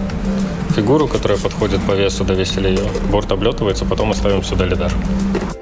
фигуру, 0.73 1.07
которая 1.07 1.39
подходит 1.39 1.81
по 1.83 1.93
весу, 1.93 2.25
довесили 2.25 2.69
ее. 2.71 2.85
Борт 3.11 3.31
облетывается, 3.31 3.85
потом 3.85 4.09
мы 4.09 4.15
ставим 4.15 4.43
сюда 4.43 4.67
лидар. 4.67 4.93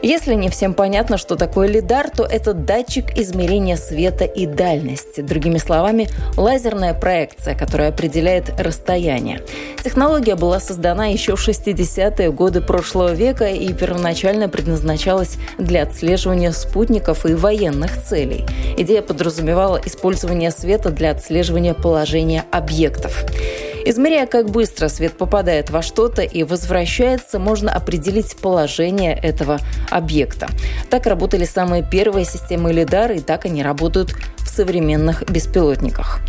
Если 0.02 0.35
не 0.35 0.49
всем 0.49 0.73
понятно, 0.73 1.19
что 1.19 1.37
такое 1.37 1.69
лидар, 1.69 2.09
то 2.09 2.25
это 2.25 2.55
датчик 2.55 3.19
измерения 3.19 3.76
света 3.76 4.25
и 4.25 4.47
дальности. 4.47 5.21
Другими 5.21 5.59
словами, 5.59 6.09
лазерная 6.38 6.95
проекция, 6.95 7.55
которая 7.55 7.90
определяет 7.90 8.59
расстояние. 8.59 9.43
Технология 9.85 10.37
была 10.37 10.59
создана 10.59 11.07
еще 11.07 11.37
в 11.37 11.47
60-е 11.47 12.33
годы 12.33 12.62
прошлого 12.62 13.12
века 13.12 13.49
и 13.49 13.73
первоначально 13.75 14.49
предназначалась 14.49 15.37
для 15.59 15.83
отслеживания 15.83 16.52
спутников 16.52 17.26
и 17.26 17.35
военных 17.35 18.02
целей. 18.02 18.47
Идея 18.79 19.02
подразумевала 19.02 19.79
использование 19.85 20.50
света 20.50 20.88
для 20.88 21.11
отслеживания 21.11 21.75
положения 21.75 22.47
объектов. 22.50 23.26
Измеряя, 23.85 24.27
как 24.27 24.51
быстро 24.51 24.89
свет 24.89 25.17
попадает 25.17 25.71
во 25.71 25.83
что-то 25.83 26.23
и 26.23 26.43
возвращается, 26.43 27.39
можно 27.39 27.73
определить 27.73 28.37
положение 28.37 29.15
этого 29.15 29.59
объекта. 29.91 30.49
Так 30.91 31.07
работали 31.07 31.45
самые 31.45 31.83
первые 31.83 32.25
системы 32.25 32.73
лидар, 32.73 33.13
и 33.13 33.21
так 33.21 33.47
они 33.47 33.63
работают 33.63 34.15
современных 34.50 35.25
беспилотниках. 35.30 36.21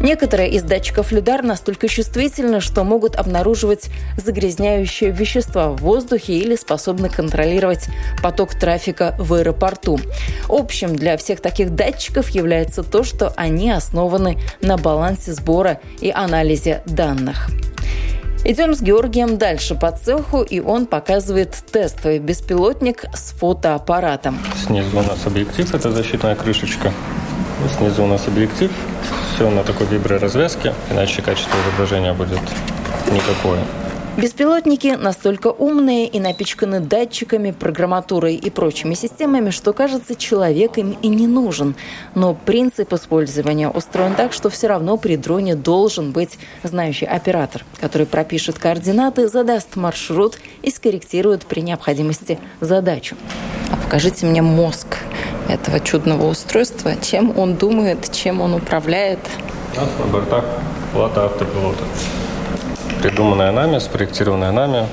Некоторые 0.00 0.50
из 0.50 0.62
датчиков 0.62 1.12
лидар 1.12 1.42
настолько 1.42 1.88
чувствительны, 1.88 2.60
что 2.60 2.84
могут 2.84 3.16
обнаруживать 3.16 3.90
загрязняющие 4.16 5.10
вещества 5.10 5.70
в 5.70 5.76
воздухе 5.76 6.38
или 6.38 6.56
способны 6.56 7.08
контролировать 7.08 7.88
поток 8.22 8.54
трафика 8.54 9.14
в 9.18 9.34
аэропорту. 9.34 10.00
Общим 10.48 10.96
для 10.96 11.16
всех 11.16 11.40
таких 11.40 11.74
датчиков 11.74 12.28
является 12.30 12.82
то, 12.82 13.04
что 13.04 13.32
они 13.36 13.70
основаны 13.70 14.38
на 14.60 14.76
балансе 14.76 15.32
сбора 15.32 15.80
и 16.00 16.10
анализе 16.10 16.82
данных. 16.86 17.50
Идем 18.42 18.74
с 18.74 18.80
Георгием 18.80 19.36
дальше 19.36 19.74
по 19.74 19.92
цеху, 19.92 20.42
и 20.42 20.60
он 20.60 20.86
показывает 20.86 21.54
тестовый 21.70 22.18
беспилотник 22.18 23.04
с 23.14 23.32
фотоаппаратом. 23.32 24.38
Снизу 24.64 24.98
у 24.98 25.02
нас 25.02 25.26
объектив, 25.26 25.74
это 25.74 25.90
защитная 25.90 26.34
крышечка. 26.36 26.90
Снизу 27.68 28.02
у 28.02 28.06
нас 28.06 28.26
объектив, 28.28 28.70
все 29.34 29.48
на 29.48 29.62
такой 29.62 29.86
виброразвязке, 29.86 30.74
иначе 30.90 31.22
качество 31.22 31.56
изображения 31.62 32.12
будет 32.12 32.40
никакое. 33.10 33.60
Беспилотники 34.16 34.88
настолько 34.88 35.46
умные 35.46 36.06
и 36.06 36.20
напичканы 36.20 36.80
датчиками, 36.80 37.52
программатурой 37.52 38.34
и 38.34 38.50
прочими 38.50 38.94
системами, 38.94 39.48
что, 39.48 39.72
кажется, 39.72 40.14
человек 40.14 40.76
им 40.76 40.96
и 41.00 41.08
не 41.08 41.26
нужен. 41.26 41.74
Но 42.14 42.34
принцип 42.34 42.92
использования 42.92 43.70
устроен 43.70 44.14
так, 44.14 44.34
что 44.34 44.50
все 44.50 44.66
равно 44.66 44.98
при 44.98 45.16
дроне 45.16 45.54
должен 45.54 46.10
быть 46.10 46.38
знающий 46.64 47.06
оператор, 47.06 47.64
который 47.80 48.06
пропишет 48.06 48.58
координаты, 48.58 49.26
задаст 49.28 49.76
маршрут 49.76 50.38
и 50.60 50.70
скорректирует 50.70 51.46
при 51.46 51.60
необходимости 51.60 52.38
задачу. 52.60 53.16
А 53.70 53.76
покажите 53.76 54.26
мне 54.26 54.42
мозг 54.42 54.98
этого 55.54 55.80
чудного 55.80 56.26
устройства, 56.26 56.92
чем 57.00 57.38
он 57.38 57.56
думает, 57.56 58.10
чем 58.12 58.40
он 58.40 58.54
управляет. 58.54 59.20
У 59.76 59.80
нас 59.80 59.88
на 59.98 60.06
бортах 60.06 60.44
плата 60.92 61.24
автопилота 61.24 61.84
придуманная 63.00 63.50
нами, 63.50 63.78
спроектированная 63.78 64.52
нами. 64.52 64.86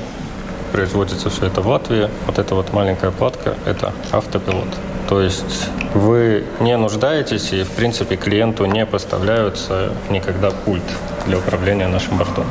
Производится 0.71 1.29
все 1.29 1.47
это 1.47 1.61
в 1.61 1.67
Латвии. 1.67 2.09
Вот 2.25 2.39
эта 2.39 2.55
вот 2.55 2.73
маленькая 2.73 3.11
платка– 3.11 3.55
это 3.65 3.93
автопилот. 4.11 4.67
То 5.07 5.21
есть 5.21 5.69
вы 5.93 6.45
не 6.59 6.75
нуждаетесь, 6.77 7.53
и, 7.53 7.63
в 7.63 7.71
принципе, 7.71 8.17
клиенту 8.17 8.65
не 8.65 8.85
поставляются 8.85 9.93
никогда 10.09 10.51
пульт 10.51 10.83
для 11.25 11.37
управления 11.37 11.87
нашим 11.87 12.17
бортом. 12.17 12.45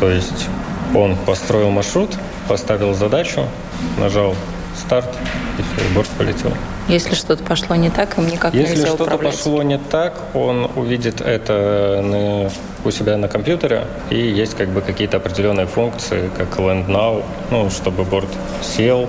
То 0.00 0.10
есть 0.10 0.48
он 0.94 1.16
построил 1.16 1.70
маршрут, 1.70 2.10
поставил 2.48 2.94
задачу, 2.94 3.46
нажал 3.98 4.34
старт, 4.76 5.08
и 5.58 5.62
все, 5.62 5.88
и 5.88 5.94
борт 5.94 6.08
полетел. 6.18 6.52
Если 6.88 7.14
что-то 7.14 7.42
пошло 7.44 7.76
не 7.76 7.90
так, 7.90 8.18
им 8.18 8.26
никак 8.26 8.54
Если 8.54 8.74
нельзя 8.74 8.86
что-то 8.88 9.04
управлять. 9.04 9.36
пошло 9.36 9.62
не 9.62 9.78
так, 9.78 10.14
он 10.34 10.70
увидит 10.76 11.20
это 11.20 12.00
на 12.02 12.50
у 12.84 12.90
себя 12.90 13.16
на 13.16 13.28
компьютере, 13.28 13.84
и 14.10 14.18
есть 14.18 14.54
как 14.54 14.68
бы 14.68 14.80
какие-то 14.80 15.16
определенные 15.16 15.66
функции, 15.66 16.30
как 16.36 16.58
Land 16.58 16.86
Now, 16.88 17.22
ну, 17.50 17.70
чтобы 17.70 18.04
борт 18.04 18.28
сел, 18.62 19.08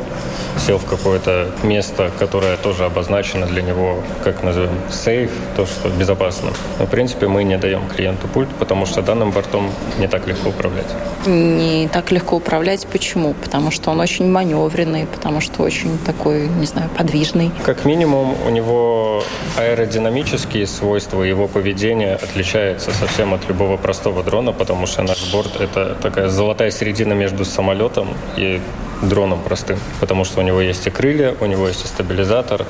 сел 0.66 0.78
в 0.78 0.86
какое-то 0.86 1.52
место, 1.64 2.12
которое 2.18 2.58
тоже 2.58 2.86
обозначено 2.86 3.46
для 3.46 3.62
него, 3.62 4.04
как 4.24 4.44
назовем, 4.44 4.72
сейф, 4.90 5.32
то, 5.56 5.66
что 5.66 5.90
безопасно. 5.90 6.52
Но, 6.80 6.86
в 6.86 6.90
принципе, 6.90 7.28
мы 7.28 7.44
не 7.44 7.58
даем 7.58 7.88
клиенту 7.88 8.28
пульт, 8.28 8.50
потому 8.60 8.86
что 8.86 9.02
данным 9.02 9.32
бортом 9.32 9.70
не 10.00 10.08
так 10.08 10.28
легко 10.28 10.50
управлять. 10.50 10.88
Не 11.26 11.90
так 11.92 12.12
легко 12.12 12.38
управлять. 12.38 12.88
Почему? 12.88 13.34
Потому 13.34 13.72
что 13.72 13.92
он 13.92 14.00
очень 14.00 14.30
маневренный, 14.30 15.06
потому 15.08 15.42
что 15.42 15.64
очень 15.64 15.98
такой, 16.06 16.48
не 16.48 16.66
знаю, 16.66 16.90
подвижный. 16.98 17.52
Как 17.64 17.86
минимум, 17.86 18.36
у 18.46 18.50
него 18.50 19.24
аэродинамические 19.58 20.68
свойства, 20.68 21.24
его 21.24 21.48
поведение 21.48 22.16
отличается 22.16 22.92
совсем 22.92 23.34
от 23.34 23.48
любого 23.48 23.65
любого 23.66 23.78
простого 23.78 24.24
дрона, 24.24 24.52
потому 24.54 24.88
что 24.88 25.02
наш 25.02 25.32
борт— 25.32 25.56
это 25.60 25.96
такая 26.02 26.30
золотая 26.30 26.72
середина 26.72 27.14
между 27.14 27.46
самолетом 27.46 28.10
и 28.38 28.62
дроном 29.02 29.42
простым, 29.42 29.80
потому 30.00 30.24
что 30.26 30.40
у 30.40 30.44
него 30.44 30.62
есть 30.62 30.88
и 30.88 30.90
крылья, 30.90 31.36
у 31.42 31.46
него 31.46 31.68
есть 31.68 31.84
и 31.84 31.88
стабилизатор, 31.88 32.66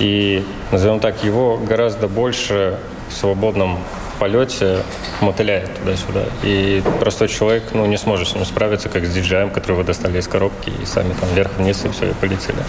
и, 0.00 0.44
назовем 0.70 1.00
так, 1.00 1.24
его 1.24 1.56
гораздо 1.56 2.08
больше 2.08 2.78
в 3.08 3.14
свободном 3.14 3.78
полете 4.18 4.82
мотыляет 5.20 5.70
туда-сюда. 5.78 6.24
И 6.42 6.82
простой 7.00 7.28
человек 7.28 7.64
ну, 7.72 7.86
не 7.86 7.96
сможет 7.96 8.28
с 8.28 8.34
ним 8.34 8.44
справиться, 8.44 8.88
как 8.88 9.04
с 9.04 9.12
диджеем, 9.12 9.50
который 9.50 9.76
вы 9.76 9.84
достали 9.84 10.18
из 10.18 10.28
коробки 10.28 10.70
и 10.82 10.86
сами 10.86 11.14
там 11.20 11.28
вверх-вниз 11.34 11.84
и 11.84 11.88
все, 11.88 12.10
и 12.10 12.12
полетели. 12.12 12.62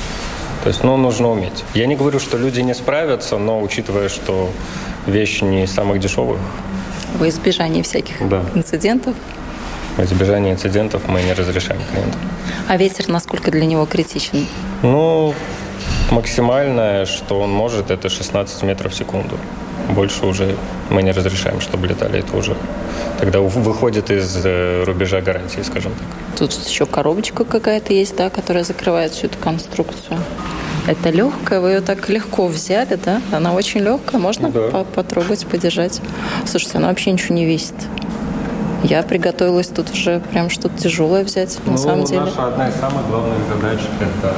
То 0.64 0.70
есть, 0.70 0.84
ну, 0.84 0.98
нужно 0.98 1.30
уметь. 1.30 1.64
Я 1.76 1.86
не 1.86 1.96
говорю, 1.96 2.20
что 2.20 2.38
люди 2.38 2.62
не 2.62 2.74
справятся, 2.74 3.38
но 3.38 3.62
учитывая, 3.62 4.10
что 4.10 4.50
вещь 5.06 5.42
не 5.42 5.68
самых 5.68 6.00
дешевых. 6.00 6.40
В 7.20 7.28
избежание 7.28 7.84
всяких 7.84 8.28
да. 8.28 8.44
инцидентов? 8.56 9.16
В 9.98 10.04
избежание 10.04 10.54
инцидентов 10.54 11.02
мы 11.08 11.22
не 11.24 11.34
разрешаем 11.34 11.82
клиентам. 11.92 12.20
А 12.68 12.78
ветер 12.78 13.08
насколько 13.08 13.52
для 13.52 13.66
него 13.66 13.86
критичен? 13.86 14.46
Ну, 14.84 15.34
максимальное, 16.12 17.06
что 17.06 17.40
он 17.40 17.52
может, 17.52 17.92
это 17.92 18.10
16 18.10 18.64
метров 18.64 18.92
в 18.92 18.96
секунду. 18.96 19.38
Больше 19.90 20.26
уже 20.26 20.56
мы 20.90 21.04
не 21.04 21.12
разрешаем, 21.12 21.62
чтобы 21.62 21.88
летали. 21.88 22.20
Это 22.20 22.36
уже 22.36 22.56
тогда 23.20 23.40
выходит 23.40 24.12
из 24.12 24.42
э, 24.44 24.84
рубежа 24.84 25.22
гарантии, 25.22 25.62
скажем 25.62 25.92
так. 25.94 26.40
Тут 26.40 26.68
еще 26.68 26.86
коробочка 26.86 27.46
какая-то 27.46 27.94
есть, 27.94 28.16
да, 28.16 28.30
которая 28.30 28.64
закрывает 28.64 29.12
всю 29.12 29.28
эту 29.28 29.38
конструкцию. 29.38 30.20
Это 30.88 31.10
легкая, 31.10 31.60
вы 31.60 31.70
ее 31.70 31.82
так 31.82 32.10
легко 32.10 32.46
взяли, 32.48 32.96
да? 32.96 33.22
Она 33.32 33.54
очень 33.54 33.82
легкая, 33.82 34.22
можно 34.22 34.50
да. 34.50 34.84
потрогать, 34.84 35.46
подержать. 35.48 36.00
Слушайте, 36.46 36.78
она 36.78 36.90
вообще 36.90 37.12
ничего 37.12 37.34
не 37.34 37.46
весит. 37.46 37.76
Я 38.84 39.02
приготовилась 39.02 39.68
тут 39.68 39.90
уже 39.92 40.20
прям 40.32 40.52
что-то 40.52 40.78
тяжелое 40.78 41.24
взять, 41.24 41.58
ну, 41.66 41.72
на 41.72 41.78
самом 41.80 42.06
деле. 42.06 42.22
Наша 42.22 42.48
одна 42.48 42.70
из 42.70 42.76
самых 42.76 43.08
главных 43.08 43.40
задач– 43.48 43.80
это 44.00 44.36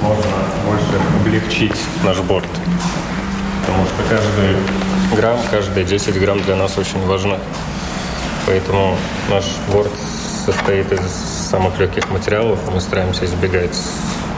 можно 0.00 0.30
больше 0.66 0.84
облегчить 1.20 1.80
наш 2.04 2.20
борт. 2.20 2.46
Потому 3.66 3.84
что 3.86 3.96
каждый 4.08 4.56
грамм, 5.16 5.38
каждые 5.50 5.84
10 5.84 6.20
грамм 6.20 6.40
для 6.42 6.54
нас 6.54 6.78
очень 6.78 7.04
важны. 7.06 7.38
Поэтому 8.46 8.96
наш 9.30 9.44
борт 9.72 9.90
состоит 10.46 10.92
из 10.92 11.10
самых 11.50 11.76
легких 11.80 12.08
материалов. 12.10 12.60
Мы 12.72 12.80
стараемся 12.80 13.24
избегать 13.24 13.76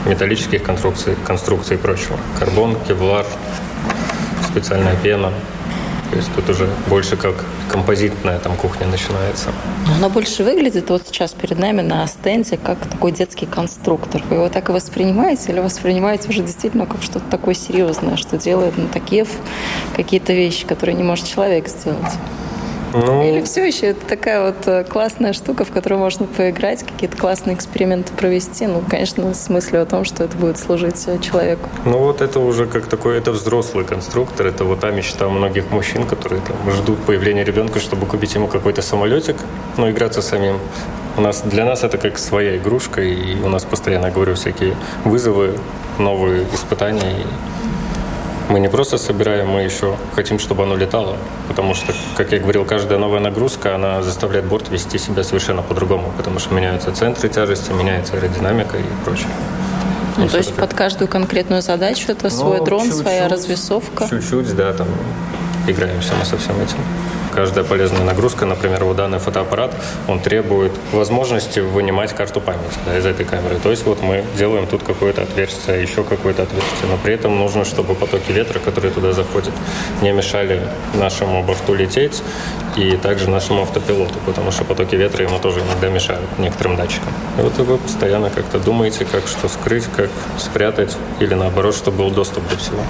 металлических 0.05 0.63
конструкций, 0.63 1.15
конструкций 1.25 1.77
и 1.77 1.79
прочего. 1.79 2.17
Карбон, 2.39 2.77
кевлар, 2.87 3.25
специальная 4.49 4.95
пена. 4.95 5.31
То 6.11 6.17
есть 6.17 6.29
тут 6.35 6.49
уже 6.49 6.69
больше 6.87 7.15
как 7.15 7.45
композитная 7.69 8.37
там 8.39 8.57
кухня 8.57 8.85
начинается. 8.87 9.51
Она 9.95 10.09
больше 10.09 10.43
выглядит 10.43 10.89
вот 10.89 11.07
сейчас 11.07 11.31
перед 11.31 11.57
нами 11.57 11.81
на 11.81 12.05
стенде 12.05 12.57
как 12.57 12.77
такой 12.79 13.13
детский 13.13 13.45
конструктор. 13.45 14.21
Вы 14.29 14.35
его 14.35 14.49
так 14.49 14.67
и 14.67 14.71
воспринимаете 14.73 15.53
или 15.53 15.61
воспринимаете 15.61 16.27
уже 16.27 16.41
действительно 16.41 16.85
как 16.85 17.01
что-то 17.01 17.25
такое 17.29 17.53
серьезное, 17.53 18.17
что 18.17 18.37
делает 18.37 18.77
на 18.77 18.87
такие 18.89 19.25
какие-то 19.95 20.33
вещи, 20.33 20.65
которые 20.67 20.95
не 20.95 21.03
может 21.03 21.27
человек 21.27 21.69
сделать? 21.69 22.11
Ну... 22.93 23.23
Или 23.23 23.41
все 23.41 23.65
еще 23.65 23.87
это 23.87 24.05
такая 24.05 24.45
вот 24.45 24.67
э, 24.67 24.83
классная 24.83 25.33
штука, 25.33 25.65
в 25.65 25.71
которую 25.71 25.99
можно 25.99 26.25
поиграть, 26.27 26.83
какие-то 26.83 27.17
классные 27.17 27.55
эксперименты 27.55 28.13
провести. 28.13 28.67
Ну, 28.67 28.83
конечно, 28.87 29.33
с 29.33 29.49
мыслью 29.49 29.81
о 29.81 29.85
том, 29.85 30.03
что 30.03 30.23
это 30.23 30.37
будет 30.37 30.57
служить 30.57 31.03
э, 31.07 31.19
человеку. 31.19 31.69
Ну, 31.85 31.99
вот 31.99 32.21
это 32.21 32.39
уже 32.39 32.65
как 32.65 32.87
такой, 32.87 33.17
это 33.17 33.31
взрослый 33.31 33.85
конструктор. 33.85 34.47
Это 34.47 34.65
вот 34.65 34.81
та 34.81 34.91
мечта 34.91 35.29
многих 35.29 35.71
мужчин, 35.71 36.05
которые 36.05 36.41
там 36.41 36.55
ждут 36.71 36.99
появления 37.05 37.43
ребенка, 37.43 37.79
чтобы 37.79 38.05
купить 38.05 38.35
ему 38.35 38.47
какой-то 38.47 38.81
самолетик, 38.81 39.37
но 39.77 39.85
ну, 39.85 39.91
играться 39.91 40.21
самим. 40.21 40.57
У 41.17 41.21
нас, 41.21 41.41
для 41.41 41.65
нас 41.65 41.83
это 41.83 41.97
как 41.97 42.17
своя 42.17 42.57
игрушка, 42.57 43.01
и 43.01 43.35
у 43.41 43.49
нас 43.49 43.65
постоянно, 43.65 44.11
говорю, 44.11 44.35
всякие 44.35 44.75
вызовы, 45.03 45.57
новые 45.97 46.45
испытания. 46.53 47.11
И 47.11 47.25
мы 48.51 48.59
не 48.59 48.67
просто 48.67 48.97
собираем, 48.97 49.47
мы 49.47 49.61
еще 49.61 49.95
хотим, 50.13 50.37
чтобы 50.37 50.63
оно 50.63 50.75
летало. 50.75 51.15
Потому 51.47 51.73
что, 51.73 51.93
как 52.17 52.31
я 52.31 52.39
говорил, 52.39 52.65
каждая 52.65 52.99
новая 52.99 53.21
нагрузка, 53.21 53.75
она 53.75 54.03
заставляет 54.03 54.45
борт 54.45 54.69
вести 54.69 54.97
себя 54.97 55.23
совершенно 55.23 55.61
по-другому. 55.61 56.11
Потому 56.17 56.39
что 56.39 56.53
меняются 56.53 56.91
центры 56.91 57.29
тяжести, 57.29 57.71
меняется 57.71 58.15
аэродинамика 58.15 58.77
и 58.77 58.83
прочее. 59.05 59.29
Ну, 60.17 60.27
то 60.27 60.37
есть 60.37 60.53
под 60.53 60.73
каждую 60.73 61.07
конкретную 61.07 61.61
задачу 61.61 62.11
это 62.11 62.25
ну, 62.25 62.29
свой 62.29 62.65
дрон, 62.65 62.83
чуть-чуть, 62.83 63.01
своя 63.01 63.29
развесовка? 63.29 64.07
Чуть-чуть, 64.09 64.55
да, 64.55 64.73
там 64.73 64.87
играемся 65.67 66.13
мы 66.15 66.25
со 66.25 66.37
всем 66.37 66.59
этим. 66.61 66.77
Каждая 67.33 67.63
полезная 67.63 68.03
нагрузка, 68.03 68.45
например, 68.45 68.83
вот 68.83 68.97
данный 68.97 69.19
фотоаппарат, 69.19 69.73
он 70.07 70.19
требует 70.19 70.73
возможности 70.91 71.59
вынимать 71.59 72.13
карту 72.13 72.41
памяти 72.41 72.77
да, 72.85 72.97
из 72.97 73.05
этой 73.05 73.25
камеры. 73.25 73.55
То 73.63 73.71
есть 73.71 73.85
вот 73.85 74.01
мы 74.01 74.25
делаем 74.37 74.67
тут 74.67 74.83
какое-то 74.83 75.21
отверстие, 75.21 75.81
еще 75.81 76.03
какое-то 76.03 76.43
отверстие, 76.43 76.89
но 76.89 76.97
при 76.97 77.13
этом 77.13 77.37
нужно, 77.39 77.63
чтобы 77.63 77.95
потоки 77.95 78.33
ветра, 78.33 78.59
которые 78.59 78.91
туда 78.91 79.13
заходят, 79.13 79.53
не 80.01 80.11
мешали 80.11 80.61
нашему 80.93 81.41
борту 81.43 81.73
лететь 81.73 82.21
и 82.75 82.97
также 82.97 83.29
нашему 83.29 83.61
автопилоту, 83.61 84.15
потому 84.25 84.51
что 84.51 84.65
потоки 84.65 84.95
ветра 84.95 85.23
ему 85.23 85.39
тоже 85.39 85.61
иногда 85.61 85.87
мешают 85.87 86.27
некоторым 86.37 86.75
датчикам. 86.75 87.13
И 87.37 87.41
вот 87.41 87.57
вы 87.59 87.77
постоянно 87.77 88.29
как-то 88.29 88.59
думаете, 88.59 89.05
как 89.05 89.25
что 89.27 89.47
скрыть, 89.47 89.85
как 89.95 90.09
спрятать 90.37 90.97
или 91.21 91.33
наоборот, 91.33 91.75
чтобы 91.75 91.99
был 91.99 92.11
доступ 92.11 92.47
до 92.49 92.57
всего 92.57 92.81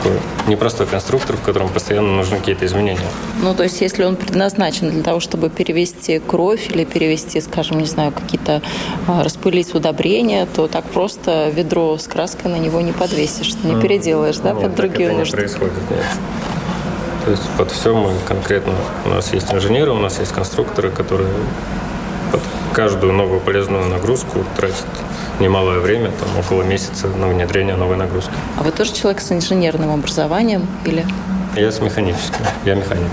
такой 0.00 0.18
непростой 0.46 0.86
конструктор, 0.86 1.36
в 1.36 1.42
котором 1.42 1.68
постоянно 1.68 2.16
нужны 2.16 2.38
какие-то 2.38 2.66
изменения. 2.66 3.06
Ну, 3.42 3.54
то 3.54 3.62
есть, 3.62 3.80
если 3.80 4.04
он 4.04 4.16
предназначен 4.16 4.90
для 4.90 5.02
того, 5.02 5.20
чтобы 5.20 5.50
перевести 5.50 6.18
кровь 6.18 6.70
или 6.70 6.84
перевести, 6.84 7.40
скажем, 7.40 7.78
не 7.78 7.86
знаю, 7.86 8.12
какие-то 8.12 8.62
а, 9.06 9.22
распылить 9.22 9.74
удобрения, 9.74 10.46
то 10.46 10.66
так 10.66 10.84
просто 10.84 11.50
ведро 11.50 11.96
с 11.98 12.06
краской 12.06 12.50
на 12.50 12.56
него 12.56 12.80
не 12.80 12.92
подвесишь, 12.92 13.54
не 13.62 13.72
mm. 13.72 13.82
переделаешь, 13.82 14.38
да, 14.38 14.52
нет, 14.52 14.62
под 14.62 14.74
другие 14.74 15.12
нужды. 15.12 15.24
не 15.24 15.42
происходит, 15.42 15.90
нет. 15.90 16.04
То 17.24 17.30
есть 17.32 17.48
под 17.58 17.70
все 17.70 17.94
мы 17.94 18.12
конкретно, 18.26 18.72
у 19.04 19.10
нас 19.10 19.32
есть 19.32 19.52
инженеры, 19.52 19.92
у 19.92 19.98
нас 19.98 20.18
есть 20.18 20.32
конструкторы, 20.32 20.90
которые 20.90 21.28
под 22.32 22.40
каждую 22.72 23.12
новую 23.12 23.40
полезную 23.40 23.86
нагрузку 23.86 24.44
тратят 24.56 24.86
немалое 25.40 25.80
время, 25.80 26.10
там 26.10 26.28
около 26.38 26.62
месяца 26.62 27.08
на 27.08 27.28
внедрение 27.28 27.76
новой 27.76 27.96
нагрузки. 27.96 28.32
А 28.56 28.62
вы 28.62 28.70
тоже 28.70 28.92
человек 28.92 29.20
с 29.20 29.32
инженерным 29.32 29.90
образованием 29.90 30.66
или? 30.84 31.04
Я 31.56 31.72
с 31.72 31.80
механическим, 31.80 32.44
я 32.64 32.74
механик. 32.74 33.10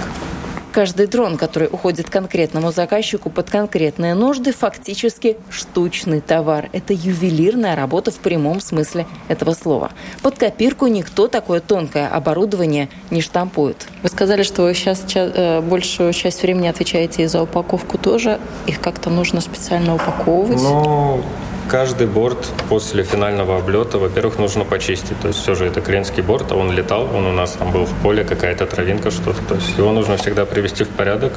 Каждый 0.78 1.08
дрон, 1.08 1.38
который 1.38 1.70
уходит 1.72 2.08
конкретному 2.08 2.72
заказчику 2.72 3.32
под 3.32 3.50
конкретные 3.50 4.14
нужды, 4.14 4.52
фактически 4.52 5.38
штучный 5.50 6.22
товар. 6.22 6.70
Это 6.72 6.94
ювелирная 6.94 7.76
работа 7.76 8.12
в 8.12 8.18
прямом 8.18 8.62
смысле 8.62 9.08
этого 9.28 9.56
слова. 9.56 9.90
Под 10.22 10.38
копирку 10.38 10.86
никто 10.86 11.28
такое 11.28 11.62
тонкое 11.62 12.08
оборудование 12.08 12.90
не 13.10 13.22
штампует. 13.22 13.88
Вы 14.04 14.10
сказали, 14.10 14.44
что 14.44 14.62
вы 14.62 14.76
сейчас 14.76 15.04
э, 15.16 15.62
большую 15.62 16.14
часть 16.14 16.44
времени 16.44 16.68
отвечаете 16.68 17.24
и 17.24 17.26
за 17.26 17.42
упаковку 17.42 17.98
тоже. 17.98 18.40
Их 18.68 18.80
как-то 18.80 19.10
нужно 19.10 19.42
специально 19.42 19.96
упаковывать? 19.96 20.62
Ну, 20.62 21.24
Каждый 21.70 22.08
борт 22.08 22.38
после 22.70 23.04
финального 23.04 23.58
облета, 23.58 23.98
во-первых, 23.98 24.40
нужно 24.40 24.64
почистить. 24.64 25.20
То 25.20 25.28
есть 25.28 25.42
все 25.42 25.54
же 25.54 25.66
это 25.66 25.82
клиентский 25.82 26.24
борт, 26.24 26.52
а 26.52 26.56
он 26.56 26.72
летал, 26.72 27.14
он 27.14 27.26
у 27.26 27.34
нас 27.34 27.52
там 27.60 27.72
был 27.72 27.84
в 27.84 27.94
поле, 28.02 28.24
какая-то 28.24 28.66
травинка, 28.66 29.12
что-то. 29.12 29.42
То 29.50 29.56
есть 29.56 29.78
его 29.78 29.92
нужно 29.92 30.16
всегда 30.16 30.46
привести 30.46 30.86
в 30.86 30.90
порядок. 30.90 31.34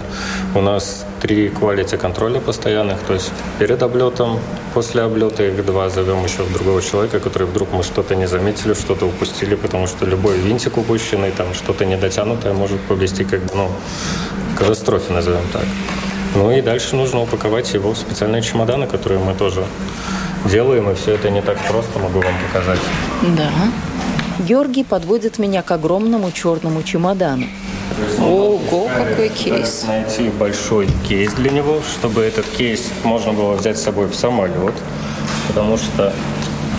У 0.55 0.61
нас 0.61 1.05
три 1.21 1.49
quality 1.49 1.97
контроля 1.97 2.41
постоянных, 2.41 3.01
то 3.01 3.15
есть 3.15 3.33
перед 3.59 3.83
облетом, 3.83 4.39
после 4.73 5.03
облета 5.03 5.43
их 5.43 5.67
два 5.67 5.89
зовем 5.89 6.23
еще 6.23 6.45
другого 6.45 6.81
человека, 6.81 7.19
который 7.19 7.49
вдруг 7.49 7.73
мы 7.73 7.83
что-то 7.83 8.15
не 8.15 8.29
заметили, 8.29 8.75
что-то 8.75 9.07
упустили, 9.07 9.57
потому 9.57 9.89
что 9.89 10.07
любой 10.07 10.39
винтик 10.39 10.79
упущенный, 10.79 11.33
там 11.33 11.55
что-то 11.55 11.85
недотянутое 11.85 12.53
может 12.53 12.81
повести 12.83 13.25
как 13.25 13.41
ну, 13.53 13.69
катастрофе, 14.57 15.13
назовем 15.13 15.43
так. 15.53 15.65
Ну 16.35 16.51
и 16.53 16.61
дальше 16.61 16.97
нужно 16.97 17.23
упаковать 17.23 17.73
его 17.75 17.93
в 17.93 17.99
специальные 17.99 18.43
чемоданы, 18.43 18.87
которые 18.87 19.19
мы 19.19 19.35
тоже 19.35 19.65
делаем, 20.45 20.91
и 20.91 20.95
все 20.95 21.15
это 21.15 21.29
не 21.31 21.43
так 21.43 21.59
просто, 21.69 21.99
могу 21.99 22.21
вам 22.21 22.35
показать. 22.47 22.79
Да. 23.37 23.51
Георгий 24.47 24.85
подводит 24.85 25.39
меня 25.39 25.63
к 25.63 25.71
огромному 25.71 26.31
черному 26.31 26.83
чемодану. 26.83 27.47
Ого, 28.19 28.89
какой 28.97 29.29
кейс. 29.29 29.85
Найти 29.87 30.31
большой 30.31 30.89
кейс 31.09 31.33
для 31.35 31.51
него, 31.51 31.81
чтобы 31.99 32.23
этот 32.23 32.47
кейс 32.47 32.89
можно 33.03 33.33
было 33.33 33.55
взять 33.55 33.79
с 33.79 33.83
собой 33.83 34.07
в 34.07 34.15
самолет, 34.15 34.75
потому 35.49 35.77
что 35.77 36.13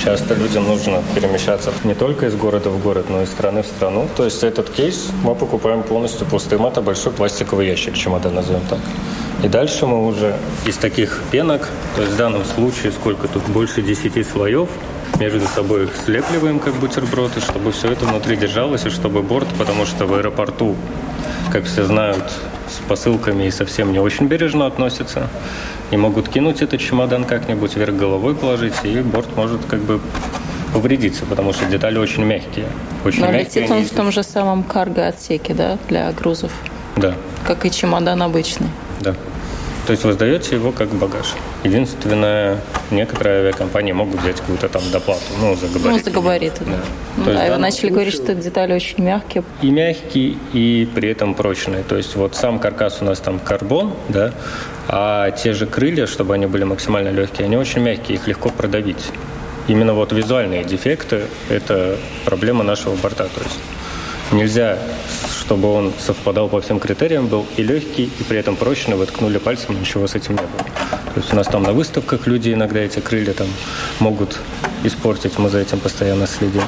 часто 0.03 0.33
людям 0.33 0.67
нужно 0.67 1.03
перемещаться 1.13 1.71
не 1.83 1.93
только 1.93 2.27
из 2.27 2.35
города 2.35 2.69
в 2.69 2.81
город, 2.81 3.07
но 3.09 3.21
и 3.21 3.25
из 3.25 3.29
страны 3.29 3.61
в 3.61 3.67
страну. 3.67 4.07
То 4.15 4.25
есть 4.25 4.43
этот 4.43 4.69
кейс 4.69 5.09
мы 5.23 5.35
покупаем 5.35 5.83
полностью 5.83 6.25
пустым. 6.25 6.65
Это 6.65 6.81
большой 6.81 7.11
пластиковый 7.11 7.67
ящик 7.67 7.95
чемодан, 7.95 8.35
назовем 8.35 8.61
так. 8.69 8.79
И 9.43 9.47
дальше 9.47 9.87
мы 9.87 10.05
уже 10.05 10.35
из 10.65 10.77
таких 10.77 11.21
пенок, 11.31 11.67
то 11.95 12.01
есть 12.01 12.13
в 12.13 12.17
данном 12.17 12.45
случае 12.45 12.91
сколько 12.91 13.27
тут, 13.27 13.43
больше 13.47 13.81
10 13.81 14.27
слоев, 14.27 14.69
между 15.19 15.47
собой 15.47 15.85
их 15.85 15.91
слепливаем 16.05 16.59
как 16.59 16.73
бутерброды, 16.75 17.41
чтобы 17.41 17.71
все 17.71 17.91
это 17.91 18.05
внутри 18.05 18.35
держалось, 18.37 18.85
и 18.85 18.89
чтобы 18.89 19.23
борт, 19.23 19.47
потому 19.57 19.85
что 19.85 20.05
в 20.05 20.13
аэропорту, 20.13 20.75
как 21.51 21.65
все 21.65 21.83
знают, 21.85 22.23
с 22.69 22.75
посылками 22.87 23.45
и 23.45 23.51
совсем 23.51 23.91
не 23.91 23.99
очень 23.99 24.27
бережно 24.27 24.65
относятся. 24.67 25.27
И 25.89 25.97
могут 25.97 26.29
кинуть 26.29 26.61
этот 26.61 26.79
чемодан 26.79 27.25
как-нибудь 27.25 27.75
вверх 27.75 27.95
головой 27.95 28.35
положить, 28.35 28.75
и 28.83 28.99
борт 29.01 29.35
может 29.35 29.61
как 29.67 29.81
бы 29.81 29.99
повредиться, 30.73 31.25
потому 31.25 31.51
что 31.51 31.65
детали 31.65 31.97
очень 31.97 32.23
мягкие. 32.23 32.67
Очень 33.03 33.21
Но 33.21 33.31
мягкие. 33.31 33.63
летит 33.63 33.71
он 33.71 33.83
в 33.83 33.89
том 33.89 34.11
же 34.11 34.23
самом 34.23 34.63
карго-отсеке, 34.63 35.53
да, 35.53 35.77
для 35.89 36.11
грузов, 36.13 36.51
Да, 36.95 37.15
как 37.45 37.65
и 37.65 37.71
чемодан 37.71 38.21
обычный. 38.21 38.67
да. 39.01 39.15
То 39.91 39.93
есть 39.93 40.05
вы 40.05 40.13
сдаете 40.13 40.55
его 40.55 40.71
как 40.71 40.87
багаж. 40.87 41.33
Единственное, 41.65 42.61
некоторые 42.91 43.39
авиакомпании 43.39 43.91
могут 43.91 44.21
взять 44.21 44.37
какую-то 44.37 44.69
там 44.69 44.81
доплату, 44.89 45.19
ну, 45.41 45.53
за 45.57 45.67
габариты. 45.67 45.89
Ну, 45.89 45.99
за 46.05 46.11
габариты, 46.11 46.63
да. 46.63 46.77
Ну 47.17 47.25
да, 47.25 47.31
в 47.31 47.33
и 47.33 47.35
вы 47.35 47.41
данном 47.41 47.61
начали 47.61 47.89
говорить, 47.89 48.15
случае- 48.15 48.35
что 48.35 48.41
детали 48.41 48.73
очень 48.73 49.03
мягкие. 49.03 49.43
и 49.61 49.69
мягкий, 49.69 50.37
и 50.53 50.87
при 50.95 51.09
этом 51.09 51.33
прочный. 51.33 51.83
То 51.83 51.97
есть 51.97 52.15
вот 52.15 52.37
сам 52.37 52.59
каркас 52.59 52.99
у 53.01 53.03
нас 53.03 53.19
там 53.19 53.37
карбон, 53.39 53.93
да, 54.07 54.31
а 54.87 55.31
те 55.31 55.51
же 55.51 55.65
крылья, 55.65 56.07
чтобы 56.07 56.35
они 56.35 56.45
были 56.45 56.63
максимально 56.63 57.09
легкие, 57.09 57.47
они 57.47 57.57
очень 57.57 57.81
мягкие, 57.81 58.17
их 58.17 58.27
легко 58.29 58.47
продавить. 58.47 59.05
Именно 59.67 59.93
вот 59.93 60.13
визуальные 60.13 60.63
дефекты– 60.63 61.23
это 61.49 61.97
проблема 62.23 62.63
нашего 62.63 62.95
борта. 62.95 63.25
То 63.25 63.41
есть 63.43 63.59
нельзя, 64.31 64.77
чтобы 65.51 65.73
он 65.73 65.91
совпадал 65.99 66.47
по 66.47 66.61
всем 66.61 66.79
критериям, 66.79 67.27
был 67.27 67.45
и 67.57 67.61
легкий, 67.61 68.05
и 68.05 68.23
при 68.23 68.39
этом 68.39 68.55
прочный, 68.55 68.95
вы 68.95 69.05
ткнули 69.05 69.37
пальцем, 69.37 69.77
ничего 69.77 70.07
с 70.07 70.15
этим 70.15 70.35
не 70.35 70.43
было. 70.43 70.63
То 71.13 71.17
есть 71.19 71.33
у 71.33 71.35
нас 71.35 71.45
там 71.45 71.63
на 71.63 71.73
выставках 71.73 72.25
люди 72.25 72.53
иногда 72.53 72.79
эти 72.79 73.01
крылья 73.01 73.33
там 73.33 73.47
могут 73.99 74.39
испортить, 74.85 75.37
мы 75.37 75.49
за 75.49 75.59
этим 75.59 75.81
постоянно 75.81 76.25
следим. 76.25 76.63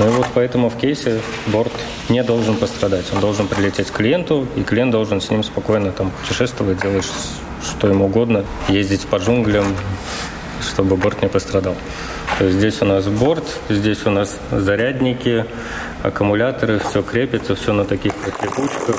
Ну 0.00 0.08
и 0.08 0.10
вот 0.10 0.26
поэтому 0.34 0.68
в 0.68 0.76
кейсе 0.76 1.20
борт 1.46 1.70
не 2.08 2.24
должен 2.24 2.56
пострадать. 2.56 3.04
Он 3.14 3.20
должен 3.20 3.46
прилететь 3.46 3.92
к 3.92 3.92
клиенту, 3.92 4.48
и 4.56 4.64
клиент 4.64 4.90
должен 4.90 5.20
с 5.20 5.30
ним 5.30 5.44
спокойно 5.44 5.92
там 5.92 6.10
путешествовать, 6.10 6.82
делать 6.82 7.06
что 7.62 7.86
ему 7.86 8.06
угодно, 8.06 8.44
ездить 8.66 9.06
по 9.06 9.18
джунглям, 9.18 9.76
чтобы 10.60 10.96
борт 10.96 11.22
не 11.22 11.28
пострадал. 11.28 11.76
То 12.38 12.46
есть 12.46 12.58
здесь 12.58 12.82
у 12.82 12.84
нас 12.84 13.06
борт, 13.06 13.44
здесь 13.68 14.06
у 14.06 14.10
нас 14.10 14.38
зарядники, 14.50 15.46
аккумуляторы, 16.02 16.80
все 16.80 17.02
крепится, 17.02 17.54
все 17.54 17.72
на 17.72 17.84
таких 17.84 18.12
вот 18.24 18.34
липучках. 18.42 18.96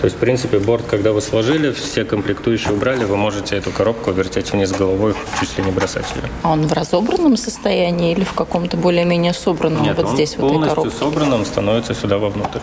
То 0.00 0.06
есть, 0.06 0.16
в 0.16 0.18
принципе, 0.18 0.58
борт, 0.58 0.84
когда 0.88 1.12
вы 1.12 1.20
сложили, 1.20 1.72
все 1.72 2.04
комплектующие 2.04 2.72
убрали, 2.72 3.04
вы 3.04 3.16
можете 3.16 3.56
эту 3.56 3.70
коробку 3.70 4.10
вертеть 4.12 4.50
вниз 4.52 4.72
головой, 4.72 5.14
чуть 5.38 5.58
ли 5.58 5.64
не 5.64 5.70
бросать 5.70 6.06
ее. 6.16 6.22
А 6.42 6.52
он 6.52 6.66
в 6.66 6.72
разобранном 6.72 7.36
состоянии 7.36 8.12
или 8.12 8.24
в 8.24 8.32
каком-то 8.32 8.78
более-менее 8.78 9.34
собранном 9.34 9.84
вот 9.94 10.06
он 10.06 10.14
здесь, 10.14 10.30
в 10.30 10.38
этой 10.38 10.48
полностью 10.48 10.76
коробке? 10.76 10.98
собранным 10.98 11.44
становится 11.44 11.94
сюда 11.94 12.16
вовнутрь. 12.16 12.60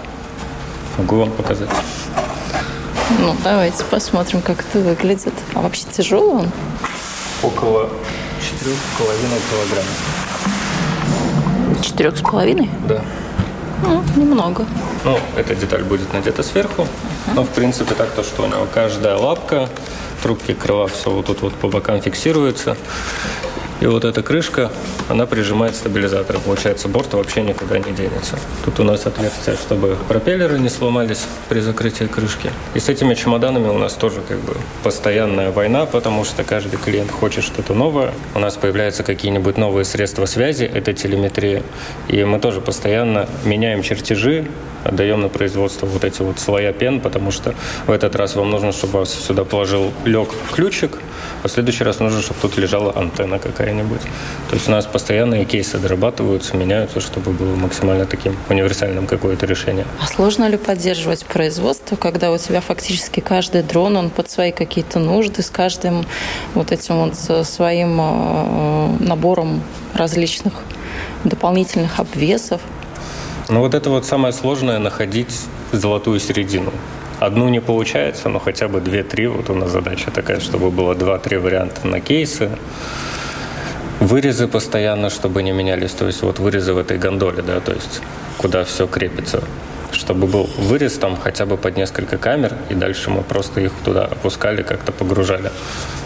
Могу 0.97 1.17
вам 1.17 1.32
показать. 1.32 1.69
Ну, 3.19 3.36
давайте 3.43 3.84
посмотрим, 3.86 4.41
как 4.41 4.65
это 4.67 4.80
выглядит. 4.80 5.34
А 5.54 5.62
вообще 5.62 5.86
тяжелый 5.91 6.39
он? 6.39 6.52
Около 7.43 7.89
4,5 8.39 8.69
килограмм. 9.50 9.86
Четырех 11.82 12.17
с 12.17 12.21
половиной? 12.21 12.69
Да. 12.88 13.02
Ну, 13.84 14.04
немного. 14.15 14.65
Ну, 15.04 15.19
эта 15.36 15.54
деталь 15.56 15.84
будет 15.84 16.12
надета 16.13 16.41
сверху. 16.41 16.88
Но, 17.36 17.43
в 17.43 17.50
принципе, 17.50 17.93
так 17.93 18.10
то, 18.12 18.23
что 18.23 18.43
у 18.43 18.47
него 18.47 18.67
каждая 18.73 19.15
лапка, 19.17 19.69
трубки 20.23 20.54
крыла, 20.54 20.88
все 20.88 21.12
вот 21.12 21.28
тут 21.28 21.41
вот 21.41 21.54
по 21.54 21.67
бокам 21.67 22.02
фиксируется. 22.02 22.76
И 23.79 23.85
вот 23.85 24.05
эта 24.05 24.23
крышка, 24.23 24.71
она 25.07 25.25
прижимает 25.27 25.75
стабилизатор. 25.75 26.39
Получается, 26.39 26.87
борт 26.87 27.13
вообще 27.13 27.43
никуда 27.43 27.77
не 27.77 27.91
денется. 27.91 28.39
Тут 28.65 28.79
у 28.79 28.83
нас 28.83 29.05
отверстие, 29.05 29.55
чтобы 29.55 29.97
пропеллеры 30.07 30.57
не 30.57 30.69
сломались 30.69 31.25
при 31.47 31.59
закрытии 31.59 32.05
крышки. 32.05 32.49
И 32.73 32.79
с 32.79 32.89
этими 32.89 33.13
чемоданами 33.13 33.67
у 33.67 33.77
нас 33.77 33.93
тоже 33.93 34.21
как 34.27 34.39
бы 34.39 34.55
постоянная 34.83 35.51
война, 35.51 35.85
потому 35.85 36.25
что 36.25 36.43
каждый 36.43 36.77
клиент 36.77 37.11
хочет 37.11 37.43
что-то 37.43 37.75
новое. 37.75 38.11
У 38.33 38.39
нас 38.39 38.55
появляются 38.55 39.03
какие-нибудь 39.03 39.57
новые 39.57 39.85
средства 39.85 40.25
связи, 40.25 40.63
это 40.63 40.93
телеметрия. 40.93 41.61
И 42.07 42.23
мы 42.23 42.39
тоже 42.39 42.61
постоянно 42.61 43.29
меняем 43.45 43.83
чертежи, 43.83 44.47
отдаем 44.83 45.21
на 45.21 45.29
производство 45.29 45.85
вот 45.85 46.03
эти 46.03 46.21
вот 46.21 46.39
слоя 46.39 46.73
пен, 46.73 46.99
потому 46.99 47.31
что 47.31 47.53
в 47.85 47.91
этот 47.91 48.15
раз 48.15 48.35
вам 48.35 48.49
нужно, 48.49 48.71
чтобы 48.71 48.99
вас 48.99 49.13
сюда 49.13 49.43
положил 49.43 49.91
лег 50.05 50.29
ключик, 50.53 50.97
а 51.43 51.47
в 51.47 51.51
следующий 51.51 51.83
раз 51.83 51.99
нужно, 51.99 52.21
чтобы 52.21 52.39
тут 52.41 52.57
лежала 52.57 52.93
антенна 52.95 53.39
какая-нибудь. 53.67 54.01
То 54.49 54.56
есть 54.56 54.67
у 54.67 54.71
нас 54.71 54.86
постоянные 54.86 55.45
кейсы 55.45 55.77
дорабатываются, 55.77 56.56
меняются, 56.56 57.01
чтобы 57.01 57.32
было 57.32 57.56
максимально 57.56 58.06
таким 58.06 58.36
универсальным 58.49 59.08
какое-то 59.08 59.45
решение. 59.45 59.86
А 60.01 60.08
сложно 60.08 60.47
ли 60.47 60.58
поддерживать 60.58 61.25
производство, 61.25 61.95
когда 61.95 62.32
у 62.32 62.38
тебя 62.38 62.62
фактически 62.62 63.19
каждый 63.19 63.63
дрон, 63.63 63.97
он 63.97 64.10
под 64.10 64.30
свои 64.30 64.51
какие-то 64.51 64.99
нужды, 64.99 65.41
с 65.41 65.49
каждым 65.49 66.06
вот 66.53 66.71
этим 66.71 66.95
вот 66.97 67.15
со 67.15 67.43
своим 67.43 67.97
э, 67.99 68.97
набором 68.99 69.62
различных 69.93 70.53
дополнительных 71.23 71.99
обвесов? 71.99 72.62
Ну 73.49 73.60
вот 73.60 73.73
это 73.73 73.89
вот 73.89 74.06
самое 74.06 74.34
сложное 74.34 74.80
находить 74.80 75.34
золотую 75.71 76.19
середину. 76.19 76.71
Одну 77.19 77.49
не 77.49 77.60
получается, 77.60 78.30
но 78.30 78.39
хотя 78.39 78.67
бы 78.67 78.80
две-три. 78.80 79.27
Вот 79.27 79.49
у 79.49 79.56
нас 79.56 79.71
задача 79.71 80.12
такая, 80.12 80.39
чтобы 80.39 80.69
было 80.69 80.93
два-три 80.93 81.38
варианта 81.38 81.88
на 81.88 81.99
кейсы. 81.99 82.51
Вырезы 83.99 84.47
постоянно, 84.47 85.10
чтобы 85.10 85.41
не 85.41 85.51
менялись. 85.51 85.91
То 85.91 86.05
есть 86.05 86.21
вот 86.21 86.39
вырезы 86.39 86.73
в 86.73 86.77
этой 86.77 86.97
гондоле, 86.97 87.41
да, 87.41 87.60
то 87.60 87.73
есть 87.73 88.01
куда 88.38 88.63
все 88.63 88.88
крепится. 88.88 89.43
Чтобы 89.91 90.27
был 90.27 90.49
вырез 90.57 90.93
там 90.97 91.17
хотя 91.17 91.45
бы 91.45 91.57
под 91.57 91.77
несколько 91.77 92.17
камер, 92.17 92.53
и 92.69 92.75
дальше 92.75 93.10
мы 93.10 93.23
просто 93.23 93.62
их 93.62 93.71
туда 93.83 94.05
опускали, 94.05 94.62
как-то 94.62 94.91
погружали. 94.91 95.51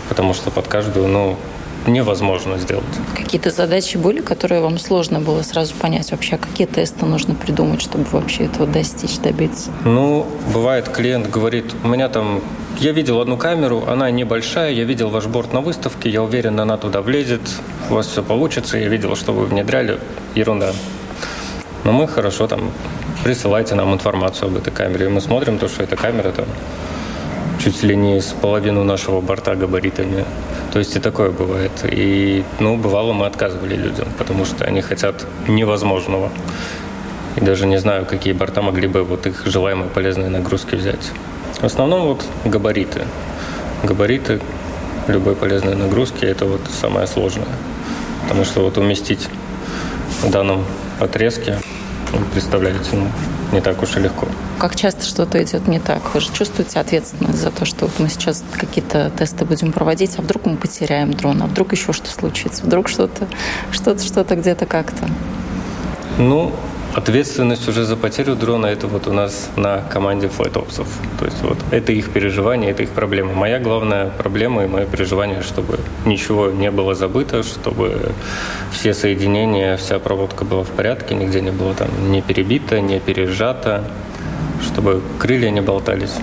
Потому 0.08 0.34
что 0.34 0.52
под 0.52 0.68
каждую, 0.68 1.08
ну, 1.08 1.38
невозможно 1.88 2.58
сделать. 2.58 2.86
Какие-то 3.16 3.50
задачи 3.52 3.98
были, 3.98 4.22
которые 4.22 4.62
вам 4.62 4.78
сложно 4.78 5.20
было 5.20 5.42
сразу 5.42 5.74
понять 5.76 6.12
вообще, 6.12 6.38
какие 6.38 6.68
тесты 6.68 7.06
нужно 7.06 7.36
придумать, 7.36 7.82
чтобы 7.82 8.06
вообще 8.12 8.46
этого 8.46 8.68
достичь, 8.68 9.18
добиться? 9.20 9.72
Ну, 9.86 10.28
бывает, 10.54 10.90
клиент 10.90 11.30
говорит, 11.30 11.74
у 11.84 11.88
меня 11.88 12.10
там, 12.10 12.42
я 12.80 12.92
видел 12.92 13.20
одну 13.22 13.38
камеру, 13.38 13.84
она 13.88 14.12
небольшая, 14.12 14.72
я 14.72 14.84
видел 14.84 15.10
ваш 15.10 15.26
борт 15.26 15.54
на 15.54 15.62
выставке, 15.62 16.10
я 16.10 16.24
уверен, 16.24 16.60
она 16.60 16.78
туда 16.78 17.02
влезет, 17.02 17.42
у 17.90 17.96
вас 17.96 18.08
все 18.08 18.24
получится, 18.24 18.78
я 18.78 18.88
видел, 18.88 19.16
что 19.16 19.34
вы 19.34 19.46
внедряли, 19.46 20.00
ерунда. 20.36 20.74
Но 21.84 21.92
мы 21.92 22.08
хорошо 22.08 22.48
там, 22.48 22.72
присылайте 23.24 23.76
нам 23.76 23.94
информацию 23.94 24.48
об 24.50 24.58
этой 24.58 24.72
камере, 24.72 25.08
и 25.08 25.10
мы 25.10 25.22
смотрим 25.22 25.58
то, 25.58 25.68
что 25.68 25.84
эта 25.84 25.96
камера 25.96 26.32
там 26.32 26.46
чуть 27.64 27.84
ли 27.84 27.96
не 27.96 28.22
с 28.22 28.34
половину 28.42 28.84
нашего 28.84 29.22
борта 29.22 29.56
габаритами. 29.56 30.26
То 30.74 30.80
есть 30.80 30.96
и 30.96 31.00
такое 31.00 31.32
бывает. 31.32 31.72
И, 31.84 32.44
ну, 32.60 32.78
бывало, 32.78 33.14
мы 33.14 33.26
отказывали 33.26 33.76
людям, 33.76 34.08
потому 34.18 34.46
что 34.46 34.66
они 34.66 34.82
хотят 34.82 35.26
невозможного. 35.48 36.32
И 37.36 37.42
даже 37.42 37.68
не 37.68 37.78
знаю, 37.78 38.06
какие 38.06 38.34
борта 38.34 38.62
могли 38.62 38.88
бы 38.88 39.04
вот 39.04 39.28
их 39.28 39.46
желаемые 39.46 39.90
полезные 39.90 40.30
нагрузки 40.30 40.76
взять. 40.76 41.12
В 41.60 41.64
основном 41.64 42.08
вот 42.08 42.26
габариты. 42.46 43.02
Габариты 43.84 44.40
любой 45.08 45.36
полезной 45.36 45.76
нагрузки– 45.76 46.26
это 46.34 46.46
вот 46.46 46.62
самое 46.70 47.08
сложное. 47.08 47.48
Потому 48.24 48.46
что 48.46 48.62
вот 48.62 48.78
уместить 48.78 49.28
в 50.22 50.32
данном 50.32 50.66
отрезке, 51.00 51.58
ну, 52.14 52.20
представляете, 52.34 52.90
ну, 52.94 53.08
не 53.52 53.62
так 53.62 53.82
уж 53.82 53.96
и 53.98 54.00
легко. 54.00 54.28
Как 54.60 54.76
часто 54.76 55.06
что-то 55.06 55.42
идет 55.42 55.68
не 55.68 55.80
так? 55.80 56.14
Вы 56.14 56.20
же 56.20 56.32
чувствуете 56.34 56.80
ответственность 56.80 57.40
за 57.40 57.52
то, 57.52 57.66
что 57.66 57.86
вот 57.86 58.00
мы 58.00 58.10
сейчас 58.10 58.44
какие-то 58.58 59.12
тесты 59.18 59.46
будем 59.46 59.72
проводить, 59.72 60.18
а 60.18 60.22
вдруг 60.22 60.46
мы 60.46 60.58
потеряем 60.58 61.14
дрон, 61.14 61.42
а 61.42 61.48
вдруг 61.48 61.72
еще 61.72 61.94
что 61.94 62.10
случится, 62.10 62.64
вдруг 62.64 62.90
что-то, 62.90 63.28
что-то, 63.72 64.04
что-то 64.04 64.36
где-то 64.36 64.66
как-то. 64.66 65.08
Ну, 66.18 66.54
ответственность 66.96 67.68
уже 67.68 67.86
за 67.86 67.96
потерю 67.96 68.36
дрона 68.36 68.68
это 68.68 68.88
вот 68.88 69.08
у 69.08 69.14
нас 69.14 69.50
на 69.56 69.82
команде 69.82 70.28
флайтопсов. 70.28 70.88
То 71.20 71.26
есть 71.26 71.42
вот 71.42 71.58
это 71.72 71.92
их 71.92 72.12
переживание, 72.12 72.72
это 72.72 72.84
их 72.84 72.90
проблема. 72.90 73.34
Моя 73.34 73.60
главная 73.60 74.10
проблема 74.10 74.64
и 74.64 74.68
мое 74.68 74.86
переживание, 74.86 75.42
чтобы 75.42 75.80
ничего 76.06 76.50
не 76.50 76.72
было 76.72 76.96
забыто, 76.96 77.44
чтобы 77.44 78.12
все 78.72 78.94
соединения, 78.94 79.78
вся 79.78 80.00
проводка 80.00 80.46
была 80.46 80.64
в 80.64 80.70
порядке, 80.70 81.16
нигде 81.16 81.42
не 81.42 81.52
было 81.52 81.74
там 81.74 81.90
не 82.12 82.22
перебито, 82.22 82.82
не 82.82 83.00
пережато, 83.00 83.84
чтобы 84.62 85.02
крылья 85.20 85.50
не 85.50 85.62
болтались. 85.62 86.16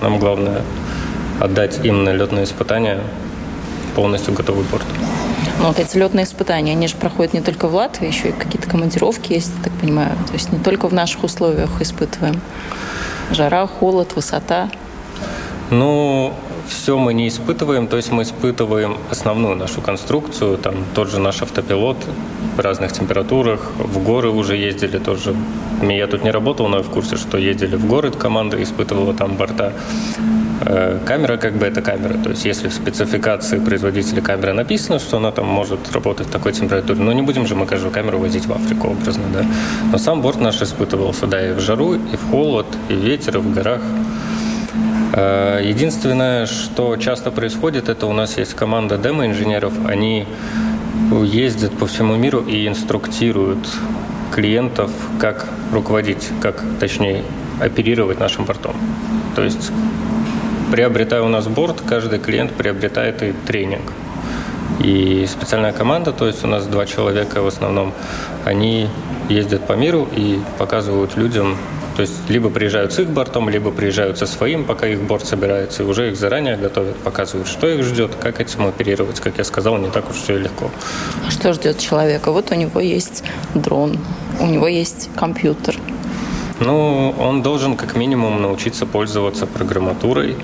Нам 0.00 0.18
главное 0.18 0.62
отдать 1.40 1.84
им 1.84 2.04
на 2.04 2.12
летные 2.12 2.44
испытания 2.44 3.00
полностью 3.94 4.32
готовый 4.34 4.64
борт. 4.70 4.86
Ну, 5.62 5.68
вот 5.68 5.78
эти 5.78 5.96
летные 5.96 6.24
испытания, 6.24 6.72
они 6.72 6.88
же 6.88 6.96
проходят 6.96 7.34
не 7.34 7.40
только 7.40 7.68
в 7.68 7.74
Латвии, 7.74 8.08
еще 8.08 8.30
и 8.30 8.32
какие-то 8.32 8.68
командировки 8.68 9.32
есть, 9.32 9.52
я 9.58 9.64
так 9.64 9.72
понимаю. 9.80 10.10
То 10.26 10.32
есть 10.32 10.52
не 10.52 10.58
только 10.58 10.88
в 10.88 10.92
наших 10.92 11.22
условиях 11.22 11.80
испытываем. 11.80 12.40
Жара, 13.30 13.66
холод, 13.68 14.16
высота. 14.16 14.68
Ну, 15.70 16.34
все 16.68 16.98
мы 16.98 17.14
не 17.14 17.28
испытываем, 17.28 17.86
то 17.86 17.96
есть 17.96 18.10
мы 18.10 18.24
испытываем 18.24 18.96
основную 19.08 19.54
нашу 19.54 19.80
конструкцию, 19.80 20.58
там 20.58 20.74
тот 20.94 21.08
же 21.10 21.20
наш 21.20 21.42
автопилот 21.42 21.96
в 22.56 22.60
разных 22.60 22.92
температурах, 22.92 23.70
в 23.78 24.02
горы 24.02 24.30
уже 24.30 24.56
ездили 24.56 24.98
тоже 24.98 25.34
я 25.82 26.06
тут 26.06 26.22
не 26.22 26.30
работал, 26.30 26.68
но 26.68 26.78
я 26.78 26.82
в 26.82 26.90
курсе, 26.90 27.16
что 27.16 27.38
ездили 27.38 27.76
в 27.76 27.86
город, 27.86 28.16
команда 28.16 28.62
испытывала 28.62 29.14
там 29.14 29.36
борта. 29.36 29.72
Э, 30.64 30.98
камера 31.04 31.36
как 31.36 31.54
бы 31.54 31.66
это 31.66 31.82
камера. 31.82 32.14
То 32.14 32.30
есть 32.30 32.44
если 32.44 32.68
в 32.68 32.72
спецификации 32.72 33.58
производителя 33.58 34.22
камеры 34.22 34.52
написано, 34.52 34.98
что 34.98 35.16
она 35.16 35.32
там 35.32 35.46
может 35.46 35.92
работать 35.92 36.28
в 36.28 36.30
такой 36.30 36.52
температуре, 36.52 37.00
ну 37.00 37.12
не 37.12 37.22
будем 37.22 37.46
же 37.46 37.54
мы 37.54 37.66
каждую 37.66 37.92
камеру 37.92 38.18
возить 38.18 38.46
в 38.46 38.52
Африку 38.52 38.88
образно, 38.88 39.24
да. 39.32 39.44
Но 39.90 39.98
сам 39.98 40.22
борт 40.22 40.40
наш 40.40 40.62
испытывался, 40.62 41.26
да, 41.26 41.50
и 41.50 41.52
в 41.52 41.60
жару, 41.60 41.94
и 41.94 42.16
в 42.16 42.30
холод, 42.30 42.66
и 42.88 42.94
в 42.94 42.98
ветер, 42.98 43.38
и 43.38 43.40
в 43.40 43.52
горах. 43.52 43.80
Э, 45.14 45.60
единственное, 45.64 46.46
что 46.46 46.96
часто 46.96 47.30
происходит, 47.30 47.88
это 47.88 48.06
у 48.06 48.12
нас 48.12 48.38
есть 48.38 48.54
команда 48.54 48.98
демо-инженеров, 48.98 49.72
они 49.86 50.26
ездят 51.24 51.72
по 51.72 51.86
всему 51.86 52.16
миру 52.16 52.40
и 52.40 52.66
инструктируют 52.66 53.66
клиентов, 54.32 54.90
как 55.18 55.46
руководить, 55.72 56.28
как, 56.40 56.62
точнее, 56.80 57.22
оперировать 57.60 58.18
нашим 58.18 58.46
портом. 58.46 58.74
То 59.36 59.42
есть, 59.42 59.70
приобретая 60.72 61.20
у 61.20 61.28
нас 61.28 61.46
борт, 61.48 61.82
каждый 61.86 62.18
клиент 62.18 62.52
приобретает 62.52 63.22
и 63.22 63.34
тренинг. 63.46 63.92
И 64.82 65.26
специальная 65.30 65.74
команда, 65.74 66.12
то 66.12 66.26
есть 66.26 66.42
у 66.44 66.46
нас 66.46 66.66
два 66.66 66.86
человека 66.86 67.42
в 67.42 67.46
основном, 67.46 67.92
они 68.46 68.88
ездят 69.28 69.66
по 69.66 69.74
миру 69.74 70.08
и 70.16 70.40
показывают 70.56 71.14
людям, 71.14 71.58
то 71.94 72.00
есть 72.00 72.30
либо 72.30 72.48
приезжают 72.48 72.94
с 72.94 73.00
их 73.00 73.10
бортом, 73.10 73.50
либо 73.50 73.70
приезжают 73.70 74.16
со 74.16 74.26
своим, 74.26 74.64
пока 74.64 74.86
их 74.86 75.02
борт 75.02 75.26
собирается, 75.26 75.82
и 75.82 75.86
уже 75.86 76.08
их 76.10 76.16
заранее 76.16 76.56
готовят, 76.56 76.96
показывают, 76.96 77.48
что 77.48 77.68
их 77.68 77.84
ждет, 77.84 78.12
как 78.18 78.40
этим 78.40 78.66
оперировать. 78.66 79.20
Как 79.20 79.36
я 79.36 79.44
сказал, 79.44 79.76
не 79.76 79.90
так 79.90 80.08
уж 80.08 80.16
все 80.16 80.38
легко. 80.38 80.70
А 81.26 81.30
что 81.30 81.52
ждет 81.52 81.78
человека? 81.80 82.32
Вот 82.32 82.50
у 82.50 82.54
него 82.54 82.80
есть 82.80 83.24
дрон, 83.54 83.98
у 84.40 84.46
него 84.46 84.68
есть 84.68 85.10
компьютер. 85.16 85.76
Ну, 86.60 87.14
он 87.18 87.42
должен 87.42 87.76
как 87.76 87.96
минимум 87.96 88.42
научиться 88.42 88.86
пользоваться 88.86 89.46
программатурой, 89.46 90.36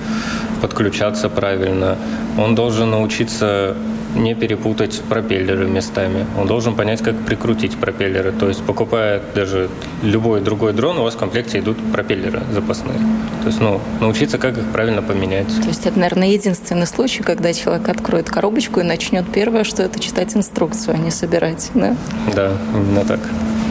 подключаться 0.61 1.29
правильно. 1.29 1.97
Он 2.37 2.55
должен 2.55 2.91
научиться 2.91 3.77
не 4.15 4.35
перепутать 4.35 5.03
пропеллеры 5.09 5.67
местами. 5.67 6.27
Он 6.39 6.47
должен 6.47 6.75
понять, 6.75 7.03
как 7.03 7.17
прикрутить 7.27 7.77
пропеллеры. 7.77 8.33
То 8.33 8.49
есть, 8.49 8.63
покупая 8.65 9.23
даже 9.35 9.69
любой 10.03 10.41
другой 10.41 10.73
дрон, 10.73 10.99
у 10.99 11.03
вас 11.03 11.15
в 11.15 11.19
комплекте 11.19 11.59
идут 11.59 11.77
пропеллеры 11.93 12.43
запасные. 12.53 12.99
То 13.43 13.49
есть, 13.49 13.61
ну, 13.61 13.81
научиться, 14.01 14.39
как 14.39 14.57
их 14.59 14.65
правильно 14.73 15.03
поменять. 15.03 15.49
То 15.63 15.69
есть, 15.69 15.87
это, 15.87 15.99
наверное, 15.99 16.29
единственный 16.29 16.87
случай, 16.87 17.23
когда 17.23 17.53
человек 17.53 17.89
откроет 17.89 18.31
коробочку 18.31 18.81
и 18.81 18.83
начнет 18.83 19.27
первое, 19.31 19.65
что 19.65 19.83
это 19.83 20.01
читать 20.01 20.35
инструкцию, 20.37 20.95
а 20.95 20.99
не 20.99 21.11
собирать, 21.11 21.71
да? 21.75 21.95
Да, 22.35 22.53
именно 22.75 23.05
так. 23.05 23.21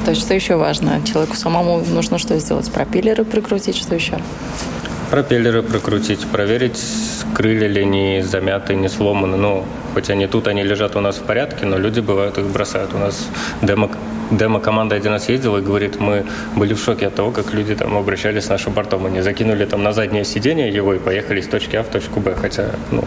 То 0.08 0.12
есть, 0.12 0.22
что 0.22 0.34
еще 0.34 0.56
важно? 0.56 1.02
Человеку 1.06 1.36
самому 1.36 1.84
нужно 1.86 2.18
что 2.18 2.40
сделать? 2.40 2.72
Пропеллеры 2.72 3.26
прикрутить, 3.26 3.76
что 3.76 3.94
еще? 3.94 4.18
Пропеллеры 5.12 5.62
прокрутить, 5.64 6.26
проверить, 6.28 6.82
крылья 7.34 7.68
ли 7.68 7.84
не 7.84 8.22
замяты, 8.22 8.76
не 8.76 8.88
сломаны. 8.88 9.36
Ну, 9.36 9.66
хоть 9.94 10.10
они 10.10 10.28
тут, 10.28 10.48
они 10.48 10.64
лежат 10.64 10.96
у 10.96 11.02
нас 11.02 11.18
в 11.18 11.24
порядке, 11.24 11.66
но 11.66 11.78
люди 11.78 12.00
бывают 12.00 12.38
их 12.38 12.46
бросают. 12.46 12.94
У 12.94 12.98
нас 12.98 13.28
демо, 13.62 13.92
демо-команда 14.32 14.96
один 14.96 15.12
раз 15.12 15.28
ездила 15.28 15.58
и 15.58 15.62
говорит, 15.62 16.00
мы 16.00 16.26
были 16.56 16.74
в 16.74 16.82
шоке 16.82 17.08
от 17.08 17.16
того, 17.16 17.32
как 17.32 17.54
люди 17.54 17.76
там 17.76 17.98
обращались 17.98 18.46
с 18.46 18.48
нашим 18.48 18.72
портом. 18.72 19.08
Они 19.08 19.20
закинули 19.20 19.66
там 19.66 19.84
на 19.84 19.92
заднее 19.92 20.24
сиденье 20.24 20.70
его 20.70 20.94
и 20.94 21.00
поехали 21.00 21.42
с 21.42 21.48
точки 21.48 21.76
А 21.76 21.84
в 21.84 21.88
точку 21.88 22.22
Б. 22.22 22.34
Хотя, 22.34 22.70
ну, 22.92 23.04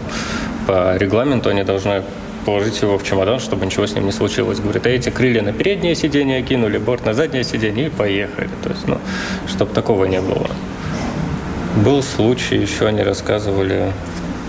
по 0.67 0.95
регламенту 0.97 1.49
они 1.49 1.63
должны 1.63 2.03
положить 2.45 2.81
его 2.81 2.97
в 2.97 3.03
чемодан, 3.03 3.39
чтобы 3.39 3.65
ничего 3.65 3.87
с 3.87 3.93
ним 3.93 4.05
не 4.05 4.11
случилось. 4.11 4.59
Говорит, 4.59 4.85
а 4.85 4.89
эти 4.89 5.09
крылья 5.09 5.41
на 5.41 5.53
переднее 5.53 5.95
сиденье 5.95 6.41
кинули, 6.41 6.77
борт 6.77 7.05
на 7.05 7.13
заднее 7.13 7.43
сиденье 7.43 7.87
и 7.87 7.89
поехали. 7.89 8.49
То 8.63 8.69
есть, 8.69 8.87
ну, 8.87 8.97
чтобы 9.47 9.73
такого 9.73 10.05
не 10.05 10.21
было. 10.21 10.47
Был 11.77 12.03
случай, 12.03 12.57
еще 12.57 12.87
они 12.87 13.01
рассказывали, 13.01 13.93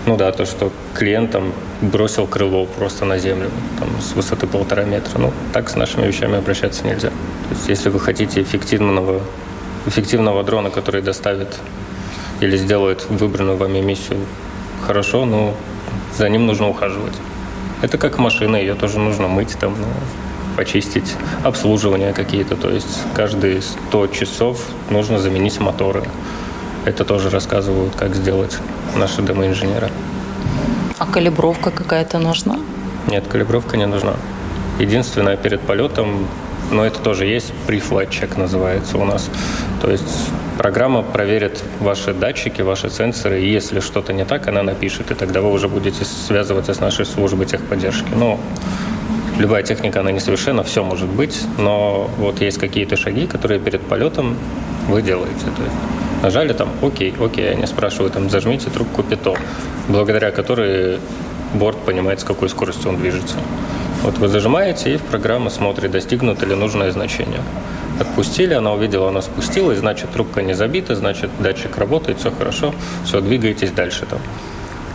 ну 0.05 0.17
да, 0.17 0.31
то, 0.31 0.45
что 0.45 0.71
клиент 0.93 1.31
там 1.31 1.53
бросил 1.81 2.27
крыло 2.27 2.65
просто 2.65 3.05
на 3.05 3.17
землю, 3.17 3.49
там, 3.79 3.89
с 4.01 4.13
высоты 4.13 4.47
полтора 4.47 4.83
метра. 4.83 5.19
Ну, 5.19 5.31
так 5.53 5.69
с 5.69 5.75
нашими 5.75 6.05
вещами 6.05 6.37
обращаться 6.37 6.85
нельзя. 6.85 7.09
То 7.09 7.55
есть, 7.55 7.69
если 7.69 7.89
вы 7.89 7.99
хотите 7.99 8.41
эффективного, 8.41 9.21
эффективного 9.85 10.43
дрона, 10.43 10.69
который 10.69 11.01
доставит 11.01 11.57
или 12.41 12.57
сделает 12.57 13.05
выбранную 13.09 13.57
вами 13.57 13.79
миссию 13.79 14.19
хорошо, 14.85 15.25
ну, 15.25 15.53
за 16.17 16.29
ним 16.29 16.45
нужно 16.45 16.69
ухаживать. 16.69 17.13
Это 17.83 17.97
как 17.97 18.17
машина, 18.17 18.55
ее 18.55 18.75
тоже 18.75 18.97
нужно 18.97 19.27
мыть, 19.27 19.57
там, 19.59 19.75
ну, 19.77 19.87
почистить, 20.55 21.15
обслуживание 21.43 22.13
какие-то. 22.13 22.55
То 22.55 22.69
есть 22.69 23.01
каждые 23.13 23.61
100 23.61 24.07
часов 24.07 24.61
нужно 24.89 25.19
заменить 25.19 25.59
моторы. 25.59 26.03
Это 26.85 27.03
тоже 27.03 27.29
рассказывают, 27.29 27.93
как 27.95 28.15
сделать 28.15 28.57
наши 28.95 29.21
демо-инженеры. 29.21 29.89
А 30.97 31.05
калибровка 31.05 31.71
какая-то 31.71 32.19
нужна? 32.19 32.57
Нет, 33.07 33.27
калибровка 33.27 33.75
не 33.75 33.85
нужна. 33.85 34.13
Единственное, 34.79 35.35
перед 35.35 35.59
полетом, 35.59 36.25
но 36.71 36.85
это 36.85 36.99
тоже 36.99 37.25
есть, 37.25 37.53
pre-flight 37.67 38.39
называется 38.39 38.97
у 38.97 39.05
нас. 39.05 39.29
То 39.81 39.91
есть 39.91 40.29
программа 40.57 41.03
проверит 41.03 41.63
ваши 41.79 42.13
датчики, 42.13 42.61
ваши 42.61 42.89
сенсоры, 42.89 43.41
и 43.41 43.51
если 43.51 43.79
что-то 43.79 44.13
не 44.13 44.25
так, 44.25 44.47
она 44.47 44.63
напишет, 44.63 45.11
и 45.11 45.13
тогда 45.15 45.41
вы 45.41 45.51
уже 45.51 45.67
будете 45.67 46.05
связываться 46.05 46.73
с 46.73 46.79
нашей 46.79 47.05
службой 47.05 47.45
техподдержки. 47.45 48.07
Ну, 48.15 48.39
любая 49.37 49.63
техника, 49.63 49.99
она 49.99 50.11
несовершенна, 50.11 50.63
все 50.63 50.83
может 50.83 51.09
быть, 51.09 51.41
но 51.57 52.09
вот 52.17 52.41
есть 52.41 52.57
какие-то 52.57 52.95
шаги, 52.97 53.27
которые 53.27 53.59
перед 53.59 53.81
полетом 53.81 54.37
вы 54.87 55.01
делаете. 55.01 55.45
То 55.57 55.63
есть 55.63 55.75
Нажали 56.23 56.53
там 56.53 56.69
«Окей, 56.81 57.13
окей», 57.19 57.51
они 57.51 57.65
спрашивают 57.65 58.13
там 58.13 58.29
«Зажмите 58.29 58.69
трубку 58.69 59.03
ПИТО», 59.03 59.35
благодаря 59.89 60.31
которой 60.31 60.99
борт 61.53 61.77
понимает, 61.79 62.21
с 62.21 62.23
какой 62.23 62.47
скоростью 62.47 62.91
он 62.91 62.97
движется. 62.97 63.35
Вот 64.03 64.17
вы 64.17 64.27
зажимаете, 64.27 64.93
и 64.93 64.97
в 64.97 65.01
программа 65.01 65.49
смотрит, 65.49 65.91
достигнуто 65.91 66.45
ли 66.45 66.55
нужное 66.55 66.91
значение. 66.91 67.39
Отпустили, 68.01 68.53
она 68.53 68.73
увидела, 68.73 69.07
она 69.07 69.21
спустилась, 69.21 69.79
значит, 69.79 70.11
трубка 70.11 70.41
не 70.41 70.53
забита, 70.53 70.93
значит, 70.93 71.29
датчик 71.39 71.77
работает, 71.77 72.19
все 72.19 72.29
хорошо, 72.29 72.75
все, 73.05 73.21
двигаетесь 73.21 73.71
дальше 73.71 74.05
там. 74.05 74.19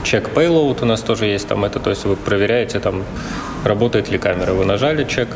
Чек 0.05 0.29
payload 0.35 0.83
у 0.83 0.85
нас 0.85 1.01
тоже 1.01 1.25
есть 1.25 1.49
там 1.49 1.65
это, 1.65 1.81
то 1.81 1.89
есть 1.89 2.05
вы 2.05 2.17
проверяете 2.17 2.81
там, 2.81 3.03
работает 3.65 4.11
ли 4.11 4.19
камера. 4.19 4.53
Вы 4.53 4.67
нажали 4.67 5.05
чек, 5.05 5.29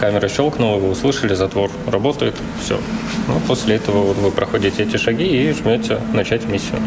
камера 0.00 0.28
щелкнула, 0.28 0.78
вы 0.78 0.90
услышали, 0.90 1.34
затвор 1.34 1.70
работает, 1.86 2.34
все. 2.64 2.80
Ну, 3.28 3.40
после 3.46 3.76
этого 3.76 3.98
вот 3.98 4.16
вы 4.16 4.32
проходите 4.32 4.82
эти 4.82 4.96
шаги 4.96 5.24
и 5.24 5.52
жмете 5.52 6.00
начать 6.12 6.46
миссию. 6.46 6.80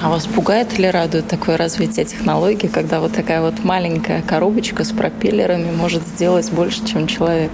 А 0.00 0.10
вас 0.10 0.26
пугает 0.26 0.78
или 0.78 0.86
радует 0.86 1.28
такое 1.28 1.56
развитие 1.56 2.04
технологий, 2.04 2.68
когда 2.68 3.00
вот 3.00 3.12
такая 3.12 3.40
вот 3.40 3.64
маленькая 3.64 4.22
коробочка 4.22 4.84
с 4.84 4.92
пропеллерами 4.92 5.70
может 5.70 6.02
сделать 6.06 6.50
больше, 6.50 6.84
чем 6.84 7.06
человек? 7.06 7.50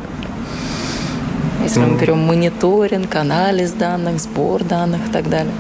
Если 1.62 1.80
мы 1.80 1.98
берем 1.98 2.18
мониторинг, 2.18 3.14
анализ 3.14 3.72
данных, 3.72 4.18
сбор 4.18 4.64
данных 4.64 5.00
и 5.08 5.12
так 5.12 5.28
далее. 5.28 5.52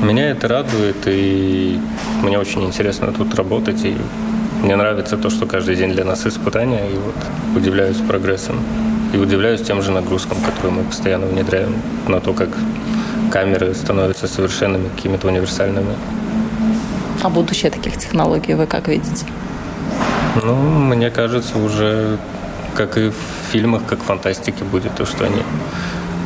Меня 0.00 0.30
это 0.30 0.48
радует, 0.48 0.96
и 1.06 1.80
мне 2.22 2.38
очень 2.38 2.64
интересно 2.64 3.12
тут 3.12 3.34
работать, 3.34 3.84
и 3.84 3.96
мне 4.62 4.76
нравится 4.76 5.16
то, 5.16 5.30
что 5.30 5.46
каждый 5.46 5.76
день 5.76 5.92
для 5.92 6.04
нас 6.04 6.26
испытания, 6.26 6.88
и 6.88 6.94
вот 6.94 7.14
удивляюсь 7.56 7.96
прогрессом. 7.96 8.60
И 9.12 9.16
удивляюсь 9.16 9.62
тем 9.62 9.82
же 9.82 9.90
нагрузкам, 9.90 10.38
которые 10.40 10.72
мы 10.72 10.84
постоянно 10.84 11.26
внедряем 11.26 11.74
на 12.06 12.20
то, 12.20 12.32
как 12.32 12.48
камеры 13.32 13.74
становятся 13.74 14.28
совершенными, 14.28 14.88
какими-то 14.88 15.28
универсальными. 15.28 15.94
А 17.22 17.30
будущее 17.30 17.70
таких 17.70 17.96
технологий 17.96 18.54
вы 18.54 18.66
как 18.66 18.88
видите? 18.88 19.24
Ну, 20.42 20.54
мне 20.54 21.10
кажется, 21.10 21.58
уже 21.58 22.18
как 22.74 22.98
и 22.98 23.08
в 23.08 23.14
фильмах, 23.50 23.82
как 23.86 24.00
в 24.00 24.02
фантастике 24.02 24.64
будет, 24.64 24.94
то, 24.94 25.06
что 25.06 25.24
они 25.24 25.42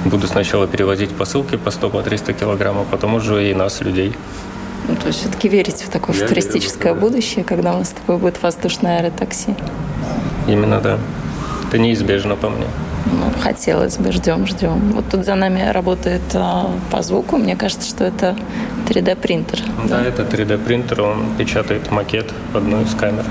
будут 0.04 0.30
сначала 0.30 0.66
перевозить 0.66 1.10
посылки 1.10 1.56
по 1.56 1.70
100 1.70 1.90
по 1.90 2.02
300 2.02 2.32
килограмм, 2.32 2.78
а 2.78 2.84
потом 2.84 3.14
уже 3.14 3.50
и 3.50 3.54
нас, 3.54 3.80
людей. 3.80 4.16
Ну, 4.88 4.96
то 4.96 5.06
есть 5.06 5.20
все-таки 5.20 5.48
верите 5.48 5.84
в 5.84 5.88
такое 5.88 6.16
Я 6.16 6.22
футуристическое 6.22 6.92
верю, 6.92 7.06
будущее, 7.06 7.44
когда 7.44 7.74
у 7.74 7.78
нас 7.78 7.90
такое 7.90 8.16
будет 8.16 8.42
воздушное 8.42 8.98
аэротакси? 8.98 9.54
Именно, 10.48 10.80
да. 10.80 10.98
Это 11.68 11.78
неизбежно 11.78 12.36
по 12.36 12.48
мне. 12.48 12.66
Ну, 13.12 13.30
хотелось 13.40 13.98
бы, 13.98 14.12
ждем, 14.12 14.46
ждем. 14.46 14.92
Вот 14.92 15.04
тут 15.10 15.24
за 15.24 15.34
нами 15.34 15.70
работает 15.70 16.22
а, 16.34 16.70
по 16.90 17.02
звуку. 17.02 17.36
Мне 17.36 17.56
кажется, 17.56 17.88
что 17.88 18.04
это 18.04 18.36
3D-принтер. 18.88 19.60
Да, 19.88 19.98
да, 19.98 20.04
это 20.04 20.22
3D-принтер. 20.22 21.02
Он 21.02 21.36
печатает 21.38 21.90
макет 21.90 22.32
одной 22.54 22.82
из 22.84 22.94
камер. 22.94 23.24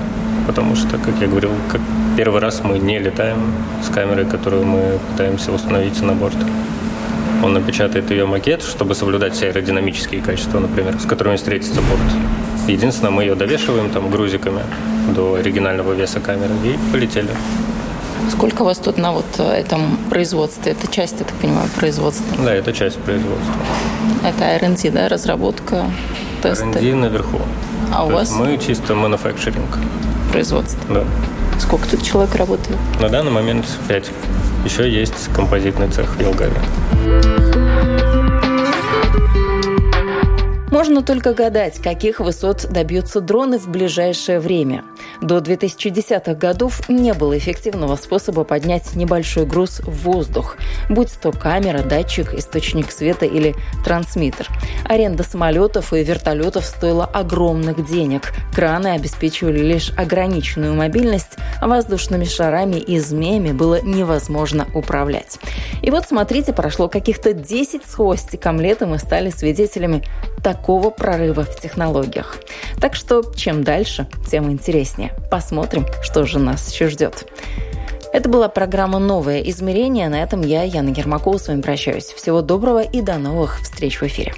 Потому 0.46 0.76
что, 0.76 0.96
как 0.98 1.14
я 1.20 1.26
говорил, 1.26 1.50
как 1.70 1.80
первый 2.16 2.40
раз 2.40 2.62
мы 2.62 2.78
не 2.78 2.98
летаем 2.98 3.38
с 3.84 3.92
камерой, 3.92 4.24
которую 4.24 4.64
мы 4.64 4.98
пытаемся 5.10 5.52
установить 5.52 6.00
на 6.02 6.12
борт. 6.12 6.36
Он 7.42 7.52
напечатает 7.52 8.10
ее 8.10 8.26
макет, 8.26 8.62
чтобы 8.62 8.94
соблюдать 8.94 9.34
все 9.34 9.48
аэродинамические 9.48 10.22
качества, 10.22 10.60
например, 10.60 10.98
с 10.98 11.04
которыми 11.04 11.36
встретится 11.36 11.80
борт. 11.82 12.00
Единственное, 12.68 13.10
мы 13.10 13.24
ее 13.24 13.34
довешиваем 13.34 13.90
там 13.90 14.10
грузиками 14.10 14.62
до 15.14 15.34
оригинального 15.34 15.92
веса 15.92 16.20
камеры 16.20 16.54
и 16.64 16.76
полетели. 16.92 17.28
Сколько 18.30 18.62
у 18.62 18.64
вас 18.64 18.78
тут 18.78 18.98
на 18.98 19.12
вот 19.12 19.26
этом 19.38 19.96
производстве? 20.10 20.72
Это 20.72 20.90
часть, 20.90 21.16
я 21.20 21.24
так 21.24 21.34
понимаю, 21.36 21.68
производства? 21.76 22.26
Да, 22.44 22.52
это 22.52 22.72
часть 22.72 22.98
производства. 22.98 23.54
Это 24.24 24.44
R&D, 24.44 24.90
да, 24.90 25.08
разработка, 25.08 25.84
тесты? 26.42 26.64
R&D 26.66 26.94
наверху. 26.94 27.40
А 27.92 28.04
у 28.04 28.08
То 28.08 28.14
вас? 28.14 28.28
есть 28.28 28.40
мы 28.40 28.58
чисто 28.58 28.94
manufacturing. 28.94 29.64
Производство. 30.32 30.80
Да. 30.92 31.04
Сколько 31.60 31.88
тут 31.88 32.02
человек 32.02 32.34
работает? 32.34 32.76
На 33.00 33.08
данный 33.08 33.30
момент 33.30 33.64
5. 33.88 34.10
Еще 34.64 34.90
есть 34.90 35.32
композитный 35.34 35.88
цех 35.88 36.16
в 36.16 36.20
Елгаве. 36.20 36.52
Можно 40.70 41.02
только 41.02 41.32
гадать, 41.32 41.78
каких 41.80 42.20
высот 42.20 42.66
добьются 42.70 43.20
дроны 43.20 43.58
в 43.58 43.68
ближайшее 43.68 44.40
время. 44.40 44.84
До 45.20 45.38
2010-х 45.38 46.34
годов 46.34 46.88
не 46.88 47.14
было 47.14 47.36
эффективного 47.36 47.96
способа 47.96 48.44
поднять 48.44 48.94
небольшой 48.94 49.46
груз 49.46 49.80
в 49.80 50.04
воздух, 50.04 50.56
будь 50.88 51.12
то 51.20 51.32
камера, 51.32 51.82
датчик, 51.82 52.34
источник 52.34 52.90
света 52.90 53.26
или 53.26 53.54
трансмиттер. 53.84 54.48
Аренда 54.84 55.22
самолетов 55.22 55.92
и 55.92 56.02
вертолетов 56.02 56.64
стоила 56.64 57.04
огромных 57.04 57.86
денег. 57.86 58.32
Краны 58.54 58.88
обеспечивали 58.88 59.58
лишь 59.58 59.92
ограниченную 59.96 60.74
мобильность, 60.74 61.36
а 61.60 61.68
воздушными 61.68 62.24
шарами 62.24 62.76
и 62.76 62.98
змеями 62.98 63.52
было 63.52 63.80
невозможно 63.82 64.66
управлять. 64.74 65.38
И 65.82 65.90
вот 65.90 66.06
смотрите, 66.06 66.52
прошло 66.52 66.88
каких-то 66.88 67.32
10 67.32 67.86
с 67.86 67.94
хвостиком 67.94 68.60
лет, 68.60 68.82
и 68.82 68.86
мы 68.86 68.98
стали 68.98 69.30
свидетелями 69.30 70.04
такого 70.42 70.90
прорыва 70.90 71.44
в 71.44 71.60
технологиях. 71.60 72.38
Так 72.80 72.94
что 72.94 73.22
чем 73.34 73.64
дальше, 73.64 74.06
тем 74.30 74.50
интереснее. 74.50 75.05
Посмотрим, 75.30 75.86
что 76.02 76.24
же 76.24 76.38
нас 76.38 76.70
еще 76.72 76.88
ждет. 76.88 77.26
Это 78.12 78.28
была 78.28 78.48
программа 78.48 78.98
«Новое 78.98 79.40
измерение». 79.40 80.08
На 80.08 80.22
этом 80.22 80.40
я, 80.40 80.62
Яна 80.62 80.88
Ермакова, 80.88 81.38
с 81.38 81.48
вами 81.48 81.60
прощаюсь. 81.60 82.06
Всего 82.06 82.40
доброго 82.40 82.82
и 82.82 83.02
до 83.02 83.18
новых 83.18 83.60
встреч 83.60 84.00
в 84.00 84.04
эфире. 84.04 84.34